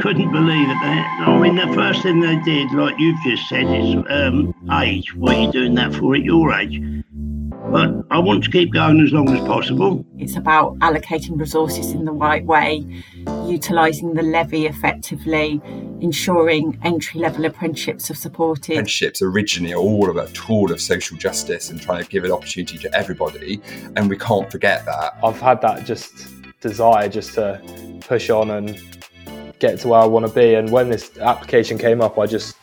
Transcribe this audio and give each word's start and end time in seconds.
couldn't 0.00 0.30
believe 0.32 0.68
it. 0.68 0.76
I 0.76 1.38
mean, 1.40 1.56
the 1.56 1.72
first 1.74 2.02
thing 2.02 2.20
they 2.20 2.36
did, 2.36 2.70
like 2.72 2.98
you've 2.98 3.20
just 3.24 3.48
said, 3.48 3.64
is 3.64 3.96
um, 4.08 4.54
age. 4.80 5.14
What 5.14 5.36
are 5.36 5.40
you 5.40 5.52
doing 5.52 5.74
that 5.74 5.94
for 5.94 6.14
at 6.14 6.22
your 6.22 6.52
age? 6.52 6.80
But 7.70 7.90
I 8.10 8.18
want 8.18 8.44
to 8.44 8.50
keep 8.50 8.72
going 8.72 9.00
as 9.00 9.12
long 9.12 9.28
as 9.28 9.40
possible. 9.40 10.04
It's 10.16 10.36
about 10.36 10.78
allocating 10.78 11.38
resources 11.38 11.90
in 11.90 12.06
the 12.06 12.12
right 12.12 12.44
way, 12.44 12.82
utilising 13.44 14.14
the 14.14 14.22
levy 14.22 14.66
effectively, 14.66 15.60
ensuring 16.00 16.78
entry 16.82 17.20
level 17.20 17.44
apprenticeships 17.44 18.10
are 18.10 18.14
supported. 18.14 18.72
Apprenticeships 18.72 19.20
originally 19.20 19.74
are 19.74 19.80
all 19.80 20.08
of 20.08 20.16
a 20.16 20.28
tool 20.28 20.72
of 20.72 20.80
social 20.80 21.18
justice 21.18 21.68
and 21.68 21.80
trying 21.80 22.04
to 22.04 22.08
give 22.08 22.24
an 22.24 22.32
opportunity 22.32 22.78
to 22.78 22.94
everybody, 22.94 23.60
and 23.96 24.08
we 24.08 24.16
can't 24.16 24.50
forget 24.50 24.86
that. 24.86 25.18
I've 25.22 25.40
had 25.40 25.60
that 25.60 25.84
just 25.84 26.28
desire 26.60 27.08
just 27.08 27.34
to 27.34 27.60
push 28.00 28.30
on 28.30 28.50
and 28.50 28.97
get 29.58 29.78
to 29.80 29.88
where 29.88 30.00
I 30.00 30.06
want 30.06 30.26
to 30.26 30.32
be. 30.32 30.54
And 30.54 30.70
when 30.70 30.88
this 30.88 31.16
application 31.18 31.78
came 31.78 32.00
up, 32.00 32.18
I 32.18 32.26
just 32.26 32.56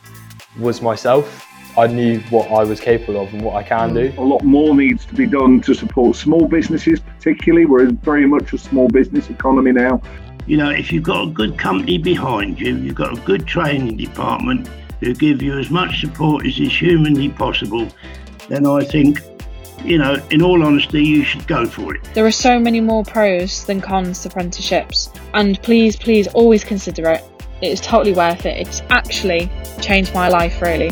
was 0.58 0.80
myself. 0.80 1.46
I 1.78 1.86
knew 1.86 2.20
what 2.30 2.50
I 2.50 2.64
was 2.64 2.80
capable 2.80 3.20
of 3.20 3.32
and 3.34 3.42
what 3.42 3.54
I 3.56 3.62
can 3.62 3.92
do. 3.92 4.12
A 4.16 4.22
lot 4.22 4.42
more 4.42 4.74
needs 4.74 5.04
to 5.06 5.14
be 5.14 5.26
done 5.26 5.60
to 5.60 5.74
support 5.74 6.16
small 6.16 6.48
businesses, 6.48 7.00
particularly. 7.00 7.66
We're 7.66 7.84
in 7.84 7.96
very 7.98 8.26
much 8.26 8.54
a 8.54 8.58
small 8.58 8.88
business 8.88 9.28
economy 9.28 9.72
now. 9.72 10.00
You 10.46 10.56
know, 10.56 10.70
if 10.70 10.90
you've 10.90 11.02
got 11.02 11.28
a 11.28 11.30
good 11.30 11.58
company 11.58 11.98
behind 11.98 12.58
you, 12.58 12.76
you've 12.76 12.94
got 12.94 13.18
a 13.18 13.20
good 13.22 13.46
training 13.46 13.98
department 13.98 14.68
who 15.00 15.14
give 15.14 15.42
you 15.42 15.58
as 15.58 15.68
much 15.68 16.00
support 16.00 16.46
as 16.46 16.58
is 16.58 16.74
humanly 16.74 17.28
possible, 17.28 17.86
then 18.48 18.64
I 18.64 18.82
think, 18.82 19.20
you 19.84 19.98
know, 19.98 20.16
in 20.30 20.42
all 20.42 20.64
honesty, 20.64 21.02
you 21.02 21.24
should 21.24 21.46
go 21.46 21.66
for 21.66 21.94
it. 21.94 22.02
There 22.14 22.26
are 22.26 22.30
so 22.30 22.58
many 22.58 22.80
more 22.80 23.04
pros 23.04 23.64
than 23.64 23.80
cons 23.80 24.22
to 24.22 24.28
apprenticeships, 24.28 25.10
and 25.34 25.60
please, 25.62 25.96
please 25.96 26.28
always 26.28 26.64
consider 26.64 27.10
it. 27.10 27.24
It 27.62 27.68
is 27.68 27.80
totally 27.80 28.12
worth 28.12 28.46
it. 28.46 28.58
It's 28.58 28.82
actually 28.90 29.50
changed 29.80 30.12
my 30.14 30.28
life, 30.28 30.60
really. 30.60 30.90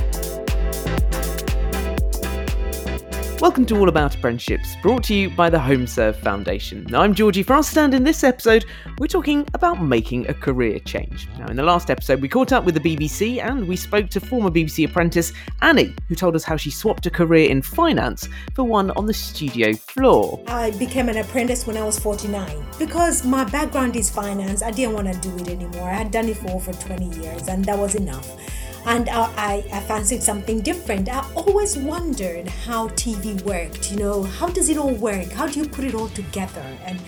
Welcome 3.45 3.67
to 3.67 3.77
All 3.77 3.91
About 3.91 4.14
Apprenticeships, 4.14 4.75
brought 4.81 5.05
to 5.05 5.14
you 5.14 5.28
by 5.28 5.50
the 5.50 5.59
HomeServe 5.59 6.17
Foundation. 6.17 6.95
I'm 6.95 7.12
Georgie 7.12 7.42
Frost, 7.42 7.77
and 7.77 7.92
in 7.92 8.03
this 8.03 8.25
episode, 8.25 8.64
we're 8.97 9.06
talking 9.06 9.47
about 9.53 9.83
making 9.83 10.27
a 10.31 10.33
career 10.33 10.78
change. 10.78 11.28
Now, 11.39 11.48
in 11.48 11.56
the 11.56 11.62
last 11.62 11.91
episode, 11.91 12.22
we 12.22 12.28
caught 12.31 12.53
up 12.53 12.65
with 12.65 12.75
the 12.75 12.81
BBC 12.81 13.42
and 13.42 13.69
we 13.69 13.77
spoke 13.77 14.09
to 14.09 14.19
former 14.19 14.48
BBC 14.48 14.89
apprentice 14.89 15.34
Annie, 15.61 15.95
who 16.09 16.15
told 16.15 16.34
us 16.34 16.42
how 16.42 16.56
she 16.56 16.70
swapped 16.70 17.05
a 17.05 17.11
career 17.11 17.50
in 17.50 17.61
finance 17.61 18.31
for 18.55 18.65
one 18.65 18.91
on 18.92 19.05
the 19.05 19.12
studio 19.12 19.75
floor. 19.75 20.42
I 20.48 20.70
became 20.70 21.11
an 21.11 21.19
apprentice 21.19 21.67
when 21.67 21.77
I 21.77 21.84
was 21.84 21.98
49. 21.98 22.65
Because 22.78 23.27
my 23.27 23.45
background 23.45 23.95
is 23.95 24.09
finance, 24.09 24.62
I 24.62 24.70
didn't 24.70 24.95
want 24.95 25.12
to 25.12 25.20
do 25.20 25.37
it 25.37 25.48
anymore. 25.50 25.91
I 25.91 25.92
had 25.92 26.11
done 26.11 26.31
it 26.31 26.39
for 26.39 26.48
over 26.48 26.72
20 26.72 27.20
years, 27.20 27.48
and 27.48 27.62
that 27.67 27.77
was 27.77 27.95
enough 27.95 28.39
and 28.87 29.09
I, 29.09 29.65
I 29.73 29.81
fancied 29.81 30.23
something 30.23 30.61
different. 30.61 31.09
I 31.09 31.27
always 31.35 31.77
wondered 31.77 32.49
how 32.49 32.89
TV 32.89 33.41
worked, 33.43 33.91
you 33.91 33.99
know, 33.99 34.23
how 34.23 34.49
does 34.49 34.69
it 34.69 34.77
all 34.77 34.95
work? 34.95 35.31
How 35.33 35.47
do 35.47 35.59
you 35.61 35.69
put 35.69 35.85
it 35.85 35.95
all 35.95 36.09
together? 36.09 36.65
And 36.85 37.01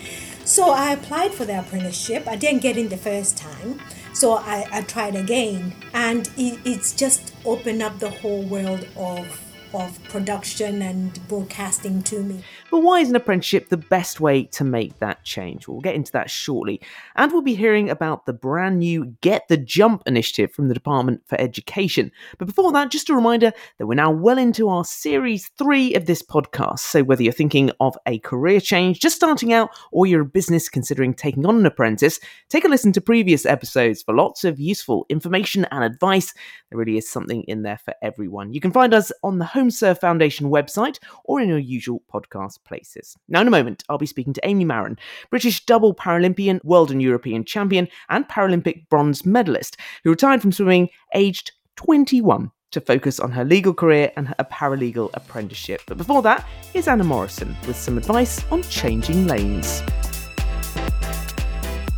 so 0.45 0.71
I 0.71 0.93
applied 0.93 1.33
for 1.35 1.45
the 1.45 1.59
apprenticeship. 1.59 2.27
I 2.27 2.37
didn't 2.37 2.63
get 2.63 2.79
in 2.79 2.89
the 2.89 2.97
first 2.97 3.37
time, 3.37 3.81
so 4.15 4.35
I, 4.35 4.67
I 4.71 4.83
tried 4.83 5.17
again, 5.17 5.75
and 5.93 6.31
it, 6.37 6.61
it's 6.65 6.95
just 6.95 7.35
opened 7.45 7.83
up 7.83 7.99
the 7.99 8.11
whole 8.11 8.43
world 8.43 8.87
of 8.97 9.43
of 9.75 10.03
production 10.05 10.81
and 10.81 11.27
broadcasting 11.29 12.03
to 12.05 12.23
me. 12.23 12.43
But 12.77 12.83
why 12.83 13.01
is 13.01 13.09
an 13.09 13.17
apprenticeship 13.17 13.71
the 13.71 13.79
best 13.79 14.21
way 14.21 14.45
to 14.53 14.63
make 14.63 14.99
that 14.99 15.25
change? 15.25 15.67
We'll 15.67 15.81
get 15.81 15.95
into 15.95 16.13
that 16.13 16.29
shortly. 16.29 16.83
And 17.15 17.33
we'll 17.33 17.41
be 17.41 17.55
hearing 17.55 17.89
about 17.89 18.27
the 18.27 18.35
brand 18.35 18.81
new 18.81 19.17
Get 19.23 19.49
the 19.49 19.57
Jump 19.57 20.03
initiative 20.05 20.53
from 20.53 20.69
the 20.69 20.75
Department 20.75 21.23
for 21.25 21.41
Education. 21.41 22.13
But 22.37 22.49
before 22.49 22.73
that, 22.73 22.91
just 22.91 23.09
a 23.09 23.15
reminder 23.15 23.55
that 23.79 23.87
we're 23.87 23.95
now 23.95 24.11
well 24.11 24.37
into 24.37 24.69
our 24.69 24.85
series 24.85 25.49
three 25.57 25.95
of 25.95 26.05
this 26.05 26.21
podcast. 26.21 26.81
So 26.81 27.03
whether 27.03 27.23
you're 27.23 27.33
thinking 27.33 27.71
of 27.81 27.97
a 28.05 28.19
career 28.19 28.61
change, 28.61 29.01
just 29.01 29.17
starting 29.17 29.55
out, 29.55 29.71
or 29.91 30.05
you're 30.05 30.21
a 30.21 30.27
business 30.27 30.69
considering 30.69 31.15
taking 31.15 31.47
on 31.47 31.57
an 31.57 31.65
apprentice, 31.65 32.21
take 32.51 32.67
a 32.67 32.69
listen 32.69 32.93
to 32.93 33.01
previous 33.01 33.47
episodes 33.47 34.03
for 34.03 34.15
lots 34.15 34.45
of 34.45 34.61
useful 34.61 35.07
information 35.09 35.65
and 35.71 35.83
advice. 35.83 36.35
There 36.69 36.79
really 36.79 36.99
is 36.99 37.09
something 37.09 37.43
in 37.45 37.63
there 37.63 37.79
for 37.79 37.95
everyone. 38.03 38.53
You 38.53 38.61
can 38.61 38.71
find 38.71 38.93
us 38.93 39.11
on 39.23 39.39
the 39.39 39.47
HomeServe 39.47 39.99
Foundation 39.99 40.51
website 40.51 40.99
or 41.25 41.41
in 41.41 41.49
your 41.49 41.57
usual 41.57 42.03
podcast 42.13 42.59
places. 42.67 43.17
Now, 43.29 43.41
in 43.41 43.49
a 43.49 43.51
moment, 43.51 43.85
I'll 43.89 43.99
be 43.99 44.07
speaking 44.07 44.33
to 44.35 44.47
Amy 44.47 44.65
Marren, 44.65 44.99
British 45.31 45.65
double 45.65 45.95
Paralympian, 45.95 46.63
world 46.65 46.91
and 46.91 47.01
European 47.01 47.45
champion, 47.45 47.89
and 48.09 48.29
Paralympic 48.29 48.89
bronze 48.89 49.25
medalist, 49.25 49.77
who 50.05 50.11
retired 50.11 50.43
from 50.43 50.53
swimming 50.53 50.89
aged 51.15 51.53
21 51.77 52.51
to 52.73 52.81
focus 52.81 53.21
on 53.21 53.31
her 53.31 53.45
legal 53.45 53.73
career 53.73 54.13
and 54.17 54.29
her 54.29 54.35
paralegal 54.51 55.11
apprenticeship. 55.15 55.83
But 55.87 55.99
before 55.99 56.23
that, 56.23 56.47
here's 56.73 56.89
Anna 56.89 57.05
Morrison 57.05 57.57
with 57.67 57.77
some 57.77 57.97
advice 57.97 58.45
on 58.51 58.63
changing 58.65 59.27
lanes. 59.27 59.83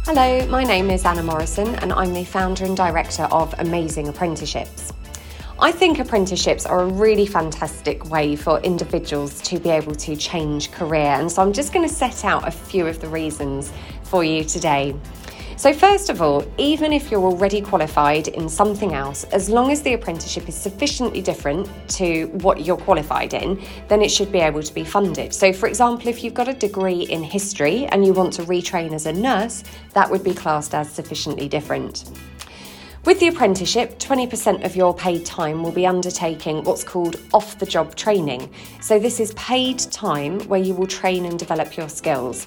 Hello, 0.05 0.47
my 0.47 0.65
name 0.65 0.91
is 0.91 1.05
Anna 1.05 1.23
Morrison, 1.23 1.75
and 1.77 1.93
I'm 1.93 2.15
the 2.15 2.25
founder 2.25 2.65
and 2.65 2.77
director 2.77 3.25
of 3.25 3.55
Amazing 3.59 4.09
Apprenticeships. 4.09 4.93
I 5.61 5.73
think 5.73 5.99
apprenticeships 5.99 6.67
are 6.67 6.83
a 6.83 6.87
really 6.87 7.27
fantastic 7.27 8.09
way 8.09 8.37
for 8.37 8.61
individuals 8.61 9.41
to 9.41 9.59
be 9.59 9.71
able 9.71 9.93
to 9.97 10.15
change 10.15 10.71
career, 10.71 11.11
and 11.19 11.31
so 11.31 11.43
I'm 11.43 11.53
just 11.53 11.73
going 11.73 11.87
to 11.87 11.93
set 11.93 12.25
out 12.25 12.47
a 12.47 12.51
few 12.53 12.87
of 12.87 13.01
the 13.01 13.09
reasons 13.09 13.73
for 14.05 14.23
you 14.23 14.45
today. 14.45 14.95
So, 15.57 15.73
first 15.73 16.11
of 16.11 16.23
all, 16.23 16.47
even 16.59 16.93
if 16.93 17.11
you're 17.11 17.25
already 17.25 17.61
qualified 17.61 18.29
in 18.29 18.49
something 18.49 18.95
else, 18.95 19.25
as 19.25 19.51
long 19.51 19.73
as 19.73 19.83
the 19.83 19.95
apprenticeship 19.95 20.49
is 20.49 20.55
sufficiently 20.55 21.21
different 21.21 21.69
to 21.97 22.27
what 22.27 22.65
you're 22.65 22.77
qualified 22.77 23.35
in, 23.35 23.61
then 23.89 24.01
it 24.01 24.13
should 24.13 24.31
be 24.31 24.39
able 24.39 24.63
to 24.63 24.73
be 24.73 24.85
funded. 24.85 25.35
So, 25.35 25.53
for 25.53 25.67
example, 25.67 26.07
if 26.07 26.23
you've 26.23 26.35
got 26.35 26.47
a 26.47 26.55
degree 26.55 27.03
in 27.03 27.25
history 27.25 27.87
and 27.87 28.07
you 28.07 28.13
want 28.13 28.33
to 28.35 28.45
retrain 28.45 28.93
as 28.93 29.07
a 29.07 29.13
nurse, 29.13 29.65
that 29.95 30.09
would 30.09 30.23
be 30.23 30.35
classed 30.35 30.73
as 30.73 30.89
sufficiently 30.89 31.49
different. 31.49 32.05
With 33.09 33.21
the 33.21 33.29
apprenticeship, 33.29 33.99
20% 34.01 34.67
of 34.67 34.77
your 34.77 34.93
paid 34.93 35.25
time 35.25 35.63
will 35.63 35.73
be 35.73 35.87
undertaking 35.87 36.63
what's 36.65 36.85
called 36.85 37.17
off 37.33 37.59
the 37.59 37.65
job 37.65 37.95
training. 37.95 38.51
So, 38.83 38.99
this 38.99 39.19
is 39.19 39.33
paid 39.33 39.79
time 39.79 40.41
where 40.41 40.61
you 40.61 40.75
will 40.75 40.87
train 40.87 41.25
and 41.25 41.39
develop 41.39 41.75
your 41.75 41.89
skills. 41.89 42.47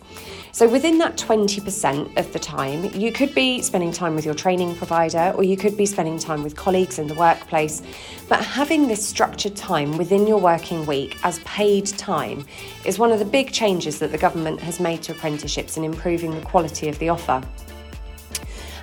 So, 0.52 0.70
within 0.70 1.00
that 1.00 1.18
20% 1.18 2.16
of 2.16 2.32
the 2.32 2.38
time, 2.38 2.84
you 2.94 3.12
could 3.12 3.34
be 3.34 3.64
spending 3.64 3.92
time 3.92 4.14
with 4.14 4.24
your 4.24 4.36
training 4.36 4.76
provider 4.76 5.34
or 5.36 5.44
you 5.44 5.58
could 5.58 5.76
be 5.76 5.88
spending 5.88 6.20
time 6.20 6.44
with 6.44 6.56
colleagues 6.56 7.00
in 7.00 7.08
the 7.08 7.16
workplace. 7.16 7.82
But 8.30 8.46
having 8.46 8.88
this 8.88 9.04
structured 9.04 9.56
time 9.56 9.98
within 9.98 10.28
your 10.28 10.40
working 10.40 10.86
week 10.86 11.18
as 11.24 11.40
paid 11.40 11.88
time 11.88 12.46
is 12.86 13.00
one 13.00 13.12
of 13.12 13.18
the 13.18 13.26
big 13.26 13.52
changes 13.52 13.98
that 13.98 14.12
the 14.12 14.20
government 14.20 14.60
has 14.60 14.80
made 14.80 15.02
to 15.02 15.14
apprenticeships 15.14 15.76
in 15.78 15.84
improving 15.84 16.36
the 16.36 16.46
quality 16.46 16.88
of 16.88 17.00
the 17.00 17.10
offer. 17.10 17.42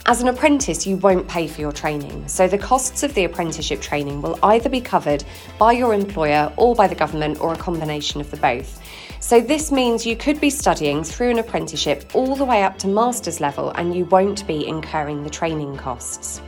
As 0.07 0.23
an 0.23 0.29
apprentice, 0.29 0.87
you 0.87 0.97
won't 0.97 1.29
pay 1.29 1.47
for 1.47 1.61
your 1.61 1.73
training, 1.73 2.27
so 2.29 2.49
the 2.49 2.57
costs 2.57 3.03
of 3.03 3.13
the 3.15 3.25
apprenticeship 3.25 3.81
training 3.81 4.23
will 4.23 4.39
either 4.43 4.69
be 4.69 4.81
covered 4.81 5.25
by 5.59 5.73
your 5.73 5.93
employer 5.93 6.53
or 6.57 6.75
by 6.75 6.87
the 6.87 6.95
government 6.95 7.41
or 7.41 7.53
a 7.53 7.59
combination 7.59 8.21
of 8.21 8.31
the 8.31 8.39
both. 8.39 8.81
So, 9.21 9.41
this 9.41 9.71
means 9.71 10.07
you 10.07 10.17
could 10.17 10.41
be 10.41 10.51
studying 10.51 11.05
through 11.05 11.31
an 11.31 11.39
apprenticeship 11.39 12.11
all 12.15 12.37
the 12.37 12.45
way 12.45 12.63
up 12.63 12.79
to 12.79 12.89
master's 12.89 13.41
level 13.41 13.71
and 13.71 13.95
you 13.95 14.05
won't 14.07 14.47
be 14.47 14.67
incurring 14.67 15.25
the 15.25 15.31
training 15.31 15.77
costs. 15.77 16.41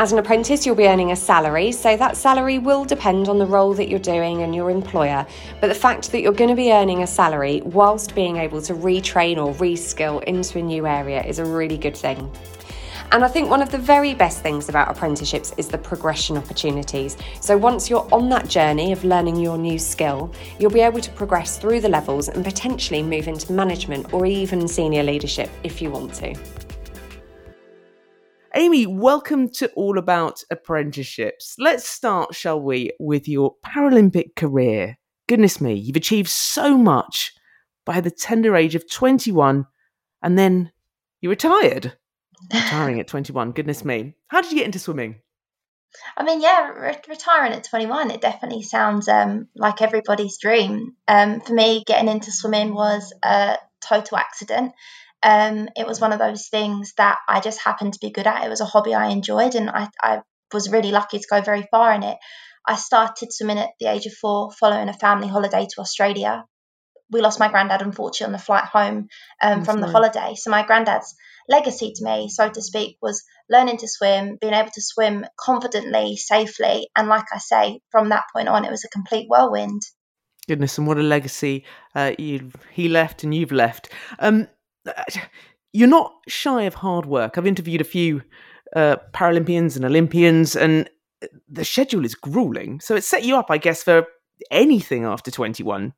As 0.00 0.12
an 0.12 0.18
apprentice, 0.20 0.64
you'll 0.64 0.76
be 0.76 0.86
earning 0.86 1.10
a 1.10 1.16
salary, 1.16 1.72
so 1.72 1.96
that 1.96 2.16
salary 2.16 2.60
will 2.60 2.84
depend 2.84 3.28
on 3.28 3.40
the 3.40 3.46
role 3.46 3.74
that 3.74 3.88
you're 3.88 3.98
doing 3.98 4.42
and 4.42 4.54
your 4.54 4.70
employer. 4.70 5.26
But 5.60 5.66
the 5.66 5.74
fact 5.74 6.12
that 6.12 6.20
you're 6.20 6.32
going 6.32 6.50
to 6.50 6.54
be 6.54 6.70
earning 6.70 7.02
a 7.02 7.06
salary 7.06 7.62
whilst 7.64 8.14
being 8.14 8.36
able 8.36 8.62
to 8.62 8.74
retrain 8.74 9.38
or 9.38 9.52
reskill 9.54 10.22
into 10.22 10.60
a 10.60 10.62
new 10.62 10.86
area 10.86 11.24
is 11.24 11.40
a 11.40 11.44
really 11.44 11.76
good 11.76 11.96
thing. 11.96 12.30
And 13.10 13.24
I 13.24 13.28
think 13.28 13.48
one 13.48 13.62
of 13.62 13.70
the 13.70 13.78
very 13.78 14.12
best 14.12 14.42
things 14.42 14.68
about 14.68 14.90
apprenticeships 14.90 15.54
is 15.56 15.66
the 15.66 15.78
progression 15.78 16.36
opportunities. 16.36 17.16
So 17.40 17.56
once 17.56 17.88
you're 17.88 18.06
on 18.12 18.28
that 18.28 18.48
journey 18.48 18.92
of 18.92 19.02
learning 19.02 19.36
your 19.36 19.56
new 19.56 19.78
skill, 19.78 20.30
you'll 20.58 20.70
be 20.70 20.80
able 20.80 21.00
to 21.00 21.10
progress 21.12 21.56
through 21.56 21.80
the 21.80 21.88
levels 21.88 22.28
and 22.28 22.44
potentially 22.44 23.02
move 23.02 23.26
into 23.26 23.50
management 23.50 24.12
or 24.12 24.26
even 24.26 24.68
senior 24.68 25.02
leadership 25.02 25.48
if 25.64 25.80
you 25.80 25.90
want 25.90 26.12
to. 26.16 26.34
Amy, 28.54 28.86
welcome 28.86 29.48
to 29.52 29.70
All 29.70 29.96
About 29.96 30.42
Apprenticeships. 30.50 31.54
Let's 31.58 31.88
start, 31.88 32.34
shall 32.34 32.60
we, 32.60 32.92
with 33.00 33.26
your 33.26 33.54
Paralympic 33.64 34.36
career. 34.36 34.98
Goodness 35.28 35.62
me, 35.62 35.72
you've 35.72 35.96
achieved 35.96 36.28
so 36.28 36.76
much 36.76 37.32
by 37.86 38.02
the 38.02 38.10
tender 38.10 38.54
age 38.54 38.74
of 38.74 38.90
21 38.90 39.66
and 40.22 40.38
then 40.38 40.72
you 41.22 41.30
retired. 41.30 41.96
Retiring 42.52 43.00
at 43.00 43.08
21, 43.08 43.52
goodness 43.52 43.84
me. 43.84 44.14
How 44.28 44.40
did 44.40 44.50
you 44.52 44.58
get 44.58 44.66
into 44.66 44.78
swimming? 44.78 45.16
I 46.16 46.24
mean, 46.24 46.40
yeah, 46.40 46.68
re- 46.68 47.00
retiring 47.08 47.52
at 47.52 47.64
21, 47.64 48.10
it 48.10 48.20
definitely 48.20 48.62
sounds 48.62 49.08
um, 49.08 49.48
like 49.56 49.82
everybody's 49.82 50.38
dream. 50.38 50.96
Um, 51.06 51.40
for 51.40 51.54
me, 51.54 51.82
getting 51.86 52.08
into 52.08 52.30
swimming 52.30 52.74
was 52.74 53.12
a 53.22 53.58
total 53.80 54.18
accident. 54.18 54.72
Um, 55.22 55.68
it 55.76 55.86
was 55.86 56.00
one 56.00 56.12
of 56.12 56.18
those 56.18 56.48
things 56.48 56.92
that 56.96 57.18
I 57.28 57.40
just 57.40 57.60
happened 57.60 57.94
to 57.94 58.00
be 58.00 58.10
good 58.10 58.26
at. 58.26 58.44
It 58.44 58.48
was 58.48 58.60
a 58.60 58.66
hobby 58.66 58.94
I 58.94 59.08
enjoyed, 59.08 59.54
and 59.54 59.70
I, 59.70 59.88
I 60.00 60.20
was 60.52 60.70
really 60.70 60.92
lucky 60.92 61.18
to 61.18 61.28
go 61.28 61.40
very 61.40 61.66
far 61.70 61.92
in 61.92 62.02
it. 62.02 62.18
I 62.66 62.76
started 62.76 63.32
swimming 63.32 63.58
at 63.58 63.70
the 63.80 63.86
age 63.86 64.06
of 64.06 64.12
four 64.12 64.52
following 64.52 64.88
a 64.88 64.92
family 64.92 65.28
holiday 65.28 65.66
to 65.70 65.80
Australia. 65.80 66.44
We 67.10 67.22
lost 67.22 67.40
my 67.40 67.48
granddad, 67.48 67.80
unfortunately, 67.80 68.26
on 68.26 68.32
the 68.32 68.44
flight 68.44 68.64
home 68.64 69.08
um, 69.42 69.64
from 69.64 69.80
the 69.80 69.86
holiday. 69.86 70.34
So, 70.34 70.50
my 70.50 70.64
granddad's 70.64 71.14
legacy 71.48 71.92
to 71.94 72.04
me, 72.04 72.28
so 72.28 72.48
to 72.48 72.62
speak, 72.62 72.98
was 73.00 73.24
learning 73.48 73.78
to 73.78 73.88
swim, 73.88 74.38
being 74.40 74.54
able 74.54 74.70
to 74.74 74.82
swim 74.82 75.24
confidently, 75.38 76.16
safely. 76.16 76.88
And, 76.96 77.08
like 77.08 77.26
I 77.32 77.38
say, 77.38 77.80
from 77.90 78.10
that 78.10 78.24
point 78.34 78.48
on, 78.48 78.64
it 78.64 78.70
was 78.70 78.84
a 78.84 78.88
complete 78.88 79.28
whirlwind. 79.28 79.82
Goodness, 80.48 80.78
and 80.78 80.86
what 80.86 80.98
a 80.98 81.02
legacy 81.02 81.64
uh, 81.94 82.12
you 82.18 82.50
he 82.72 82.88
left 82.88 83.22
and 83.22 83.34
you've 83.34 83.52
left. 83.52 83.90
Um, 84.18 84.48
you're 85.72 85.88
not 85.88 86.14
shy 86.26 86.62
of 86.62 86.74
hard 86.74 87.04
work. 87.04 87.36
I've 87.36 87.46
interviewed 87.46 87.82
a 87.82 87.84
few 87.84 88.22
uh, 88.74 88.96
Paralympians 89.12 89.76
and 89.76 89.84
Olympians, 89.84 90.56
and 90.56 90.88
the 91.48 91.64
schedule 91.64 92.04
is 92.04 92.14
grueling. 92.14 92.80
So 92.80 92.96
it 92.96 93.04
set 93.04 93.24
you 93.24 93.36
up, 93.36 93.50
I 93.50 93.58
guess, 93.58 93.82
for 93.82 94.06
anything 94.50 95.04
after 95.04 95.30
21. 95.30 95.92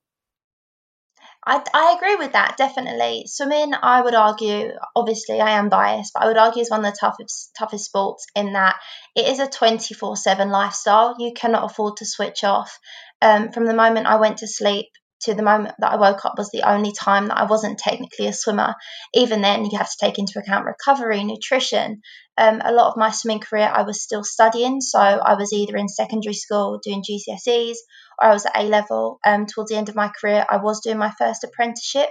I, 1.47 1.63
I 1.73 1.95
agree 1.97 2.17
with 2.17 2.33
that 2.33 2.57
definitely. 2.59 3.25
Swimming, 3.27 3.73
I 3.75 4.03
would 4.03 4.15
argue, 4.15 4.73
obviously 4.95 5.41
I 5.41 5.53
am 5.53 5.71
biased, 5.71 6.13
but 6.13 6.23
I 6.23 6.27
would 6.27 6.37
argue 6.37 6.61
is 6.61 6.71
one 6.71 6.85
of 6.85 6.93
the 6.93 6.99
toughest 7.01 7.53
toughest 7.59 7.87
sports 7.87 8.27
in 8.37 8.53
that 8.53 8.77
it 9.17 9.27
is 9.27 9.39
a 9.39 9.49
twenty 9.49 9.95
four 9.95 10.17
seven 10.17 10.51
lifestyle. 10.51 11.17
You 11.19 11.33
cannot 11.33 11.71
afford 11.71 11.97
to 11.99 12.07
switch 12.07 12.45
off. 12.45 12.79
Um, 13.23 13.53
from 13.53 13.65
the 13.65 13.75
moment 13.75 14.07
I 14.07 14.17
went 14.17 14.39
to 14.39 14.47
sleep 14.47 14.87
to 15.23 15.35
the 15.35 15.43
moment 15.43 15.75
that 15.79 15.93
I 15.93 15.97
woke 15.97 16.25
up 16.25 16.35
was 16.37 16.51
the 16.51 16.69
only 16.69 16.93
time 16.93 17.27
that 17.29 17.39
I 17.39 17.45
wasn't 17.45 17.79
technically 17.79 18.27
a 18.27 18.33
swimmer. 18.33 18.75
Even 19.15 19.41
then, 19.43 19.65
you 19.65 19.79
have 19.79 19.91
to 19.91 19.97
take 20.01 20.19
into 20.19 20.39
account 20.39 20.65
recovery, 20.67 21.25
nutrition. 21.25 22.01
Um, 22.41 22.63
a 22.65 22.73
lot 22.73 22.89
of 22.89 22.97
my 22.97 23.11
swimming 23.11 23.41
career, 23.41 23.71
I 23.71 23.83
was 23.83 24.03
still 24.03 24.25
studying. 24.25 24.81
So 24.81 24.99
I 24.99 25.35
was 25.35 25.53
either 25.53 25.77
in 25.77 25.89
secondary 25.89 26.33
school 26.33 26.81
doing 26.83 27.03
GCSEs 27.03 27.77
or 28.19 28.29
I 28.29 28.33
was 28.33 28.47
at 28.47 28.57
A 28.57 28.63
level. 28.63 29.21
Um, 29.27 29.45
towards 29.45 29.71
the 29.71 29.77
end 29.77 29.91
of 29.91 29.95
my 29.95 30.09
career, 30.09 30.47
I 30.49 30.57
was 30.57 30.81
doing 30.81 30.97
my 30.97 31.13
first 31.19 31.45
apprenticeship. 31.45 32.09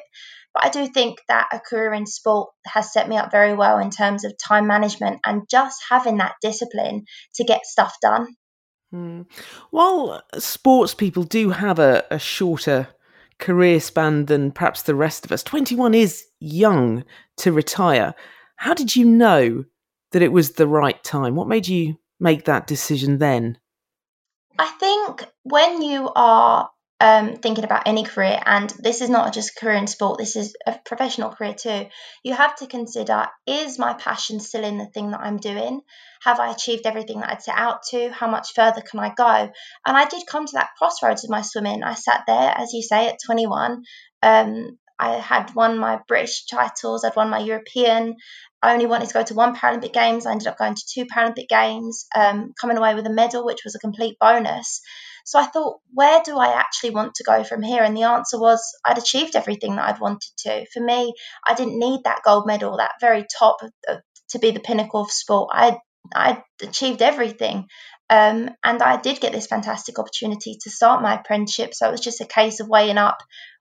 But 0.53 0.65
I 0.65 0.69
do 0.69 0.87
think 0.87 1.19
that 1.27 1.47
a 1.51 1.59
career 1.59 1.93
in 1.93 2.05
sport 2.05 2.51
has 2.67 2.93
set 2.93 3.09
me 3.09 3.17
up 3.17 3.31
very 3.31 3.55
well 3.55 3.79
in 3.79 3.89
terms 3.89 4.23
of 4.23 4.33
time 4.37 4.67
management 4.67 5.19
and 5.25 5.49
just 5.49 5.81
having 5.89 6.17
that 6.17 6.35
discipline 6.43 7.05
to 7.35 7.43
get 7.43 7.65
stuff 7.65 7.95
done. 7.99 8.35
Hmm. 8.91 9.23
While 9.71 10.21
sports 10.37 10.93
people 10.93 11.23
do 11.23 11.49
have 11.49 11.79
a, 11.79 12.03
a 12.11 12.19
shorter 12.19 12.87
career 13.39 13.79
span 13.79 14.25
than 14.25 14.51
perhaps 14.51 14.83
the 14.83 14.95
rest 14.95 15.25
of 15.25 15.31
us. 15.31 15.41
21 15.41 15.93
is 15.95 16.25
young 16.39 17.03
to 17.37 17.51
retire. 17.51 18.13
How 18.57 18.73
did 18.73 18.95
you 18.95 19.05
know 19.05 19.65
that 20.11 20.21
it 20.21 20.31
was 20.31 20.51
the 20.51 20.67
right 20.67 21.01
time? 21.03 21.35
What 21.35 21.47
made 21.47 21.67
you 21.67 21.97
make 22.19 22.45
that 22.45 22.67
decision 22.67 23.17
then? 23.17 23.57
I 24.57 24.67
think 24.67 25.25
when 25.43 25.81
you 25.81 26.09
are 26.13 26.69
um, 26.99 27.37
thinking 27.37 27.63
about 27.63 27.87
any 27.87 28.03
career, 28.03 28.41
and 28.45 28.69
this 28.79 29.01
is 29.01 29.09
not 29.09 29.33
just 29.33 29.51
a 29.55 29.59
career 29.59 29.75
in 29.75 29.87
sport, 29.87 30.17
this 30.17 30.35
is 30.35 30.53
a 30.67 30.77
professional 30.85 31.29
career 31.29 31.53
too, 31.53 31.85
you 32.23 32.33
have 32.33 32.57
to 32.57 32.67
consider 32.67 33.27
is 33.47 33.79
my 33.79 33.93
passion 33.93 34.41
still 34.41 34.65
in 34.65 34.77
the 34.77 34.85
thing 34.87 35.11
that 35.11 35.21
I'm 35.21 35.37
doing? 35.37 35.79
Have 36.23 36.41
I 36.41 36.51
achieved 36.51 36.85
everything 36.85 37.21
that 37.21 37.29
I'd 37.29 37.41
set 37.41 37.57
out 37.57 37.83
to? 37.91 38.09
How 38.09 38.29
much 38.29 38.53
further 38.53 38.81
can 38.81 38.99
I 38.99 39.13
go? 39.15 39.49
And 39.85 39.97
I 39.97 40.05
did 40.05 40.27
come 40.27 40.45
to 40.45 40.53
that 40.55 40.71
crossroads 40.77 41.21
with 41.21 41.31
my 41.31 41.41
swimming. 41.41 41.83
I 41.83 41.93
sat 41.93 42.23
there, 42.27 42.53
as 42.57 42.73
you 42.73 42.81
say, 42.81 43.07
at 43.07 43.19
21. 43.25 43.83
Um, 44.21 44.77
I 44.99 45.13
had 45.13 45.55
won 45.55 45.77
my 45.77 46.01
British 46.09 46.45
titles, 46.47 47.05
I'd 47.05 47.15
won 47.15 47.29
my 47.29 47.39
European. 47.39 48.17
I 48.61 48.73
only 48.73 48.85
wanted 48.85 49.07
to 49.09 49.13
go 49.13 49.23
to 49.23 49.33
one 49.33 49.55
Paralympic 49.55 49.93
Games. 49.93 50.25
I 50.25 50.31
ended 50.31 50.47
up 50.47 50.57
going 50.57 50.75
to 50.75 50.85
two 50.93 51.05
Paralympic 51.05 51.47
Games, 51.47 52.05
um, 52.15 52.53
coming 52.59 52.77
away 52.77 52.95
with 52.95 53.05
a 53.07 53.11
medal, 53.11 53.45
which 53.45 53.63
was 53.63 53.75
a 53.75 53.79
complete 53.79 54.17
bonus. 54.19 54.81
So 55.25 55.39
I 55.39 55.45
thought, 55.45 55.77
where 55.93 56.21
do 56.23 56.37
I 56.37 56.53
actually 56.53 56.89
want 56.91 57.15
to 57.15 57.23
go 57.23 57.43
from 57.43 57.61
here? 57.61 57.83
And 57.83 57.95
the 57.95 58.03
answer 58.03 58.39
was 58.39 58.61
I'd 58.85 58.97
achieved 58.97 59.35
everything 59.35 59.75
that 59.75 59.87
I'd 59.87 59.99
wanted 59.99 60.31
to. 60.39 60.65
For 60.73 60.81
me, 60.81 61.13
I 61.47 61.53
didn't 61.53 61.79
need 61.79 62.01
that 62.03 62.23
gold 62.25 62.47
medal, 62.47 62.77
that 62.77 62.93
very 62.99 63.25
top 63.37 63.57
to 64.29 64.39
be 64.39 64.51
the 64.51 64.59
pinnacle 64.59 65.01
of 65.01 65.11
sport. 65.11 65.49
I 65.53 65.77
I 66.13 66.41
achieved 66.61 67.01
everything. 67.01 67.67
Um, 68.09 68.49
and 68.63 68.81
I 68.81 68.99
did 68.99 69.21
get 69.21 69.33
this 69.33 69.45
fantastic 69.45 69.99
opportunity 69.99 70.57
to 70.61 70.71
start 70.71 71.03
my 71.03 71.19
apprenticeship. 71.19 71.75
So 71.75 71.87
it 71.87 71.91
was 71.91 72.01
just 72.01 72.21
a 72.21 72.25
case 72.25 72.59
of 72.59 72.67
weighing 72.67 72.97
up 72.97 73.19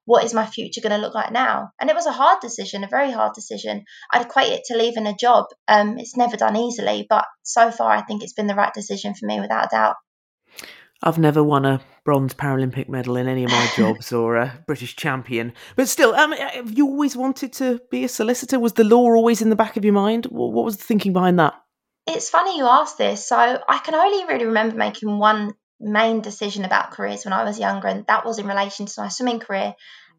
what 0.08 0.24
is 0.24 0.32
my 0.32 0.46
future 0.46 0.80
going 0.80 0.98
to 0.98 1.06
look 1.06 1.14
like 1.14 1.30
now? 1.30 1.70
And 1.78 1.90
it 1.90 1.94
was 1.94 2.06
a 2.06 2.12
hard 2.12 2.40
decision, 2.40 2.82
a 2.82 2.88
very 2.88 3.12
hard 3.12 3.34
decision. 3.34 3.84
I'd 4.10 4.22
equate 4.22 4.52
it 4.52 4.62
to 4.68 4.76
leaving 4.78 5.06
a 5.06 5.14
job. 5.14 5.44
Um, 5.68 5.98
it's 5.98 6.16
never 6.16 6.38
done 6.38 6.56
easily, 6.56 7.06
but 7.10 7.26
so 7.42 7.70
far 7.70 7.90
I 7.90 8.00
think 8.00 8.22
it's 8.22 8.32
been 8.32 8.46
the 8.46 8.54
right 8.54 8.72
decision 8.72 9.14
for 9.14 9.26
me 9.26 9.38
without 9.38 9.66
a 9.66 9.68
doubt. 9.70 9.96
I've 11.02 11.18
never 11.18 11.44
won 11.44 11.66
a 11.66 11.82
bronze 12.06 12.32
Paralympic 12.32 12.88
medal 12.88 13.16
in 13.16 13.28
any 13.28 13.44
of 13.44 13.50
my 13.50 13.70
jobs 13.76 14.10
or 14.10 14.36
a 14.36 14.64
British 14.66 14.96
champion, 14.96 15.52
but 15.76 15.88
still, 15.88 16.14
um, 16.14 16.32
have 16.32 16.72
you 16.72 16.86
always 16.86 17.14
wanted 17.14 17.52
to 17.54 17.78
be 17.90 18.02
a 18.02 18.08
solicitor? 18.08 18.58
Was 18.58 18.72
the 18.72 18.84
law 18.84 19.14
always 19.14 19.42
in 19.42 19.50
the 19.50 19.56
back 19.56 19.76
of 19.76 19.84
your 19.84 19.94
mind? 19.94 20.24
What 20.24 20.64
was 20.64 20.78
the 20.78 20.84
thinking 20.84 21.12
behind 21.12 21.38
that? 21.38 21.52
It's 22.06 22.30
funny 22.30 22.56
you 22.56 22.66
ask 22.66 22.96
this. 22.96 23.28
So 23.28 23.36
I 23.36 23.78
can 23.84 23.94
only 23.94 24.24
really 24.24 24.46
remember 24.46 24.74
making 24.74 25.18
one 25.18 25.52
main 25.80 26.20
decision 26.20 26.64
about 26.64 26.90
careers 26.90 27.24
when 27.24 27.32
I 27.32 27.44
was 27.44 27.58
younger, 27.58 27.88
and 27.88 28.06
that 28.06 28.24
was 28.24 28.38
in 28.38 28.46
relation 28.46 28.86
to 28.86 29.00
my 29.00 29.08
swimming 29.08 29.40
career. 29.40 29.74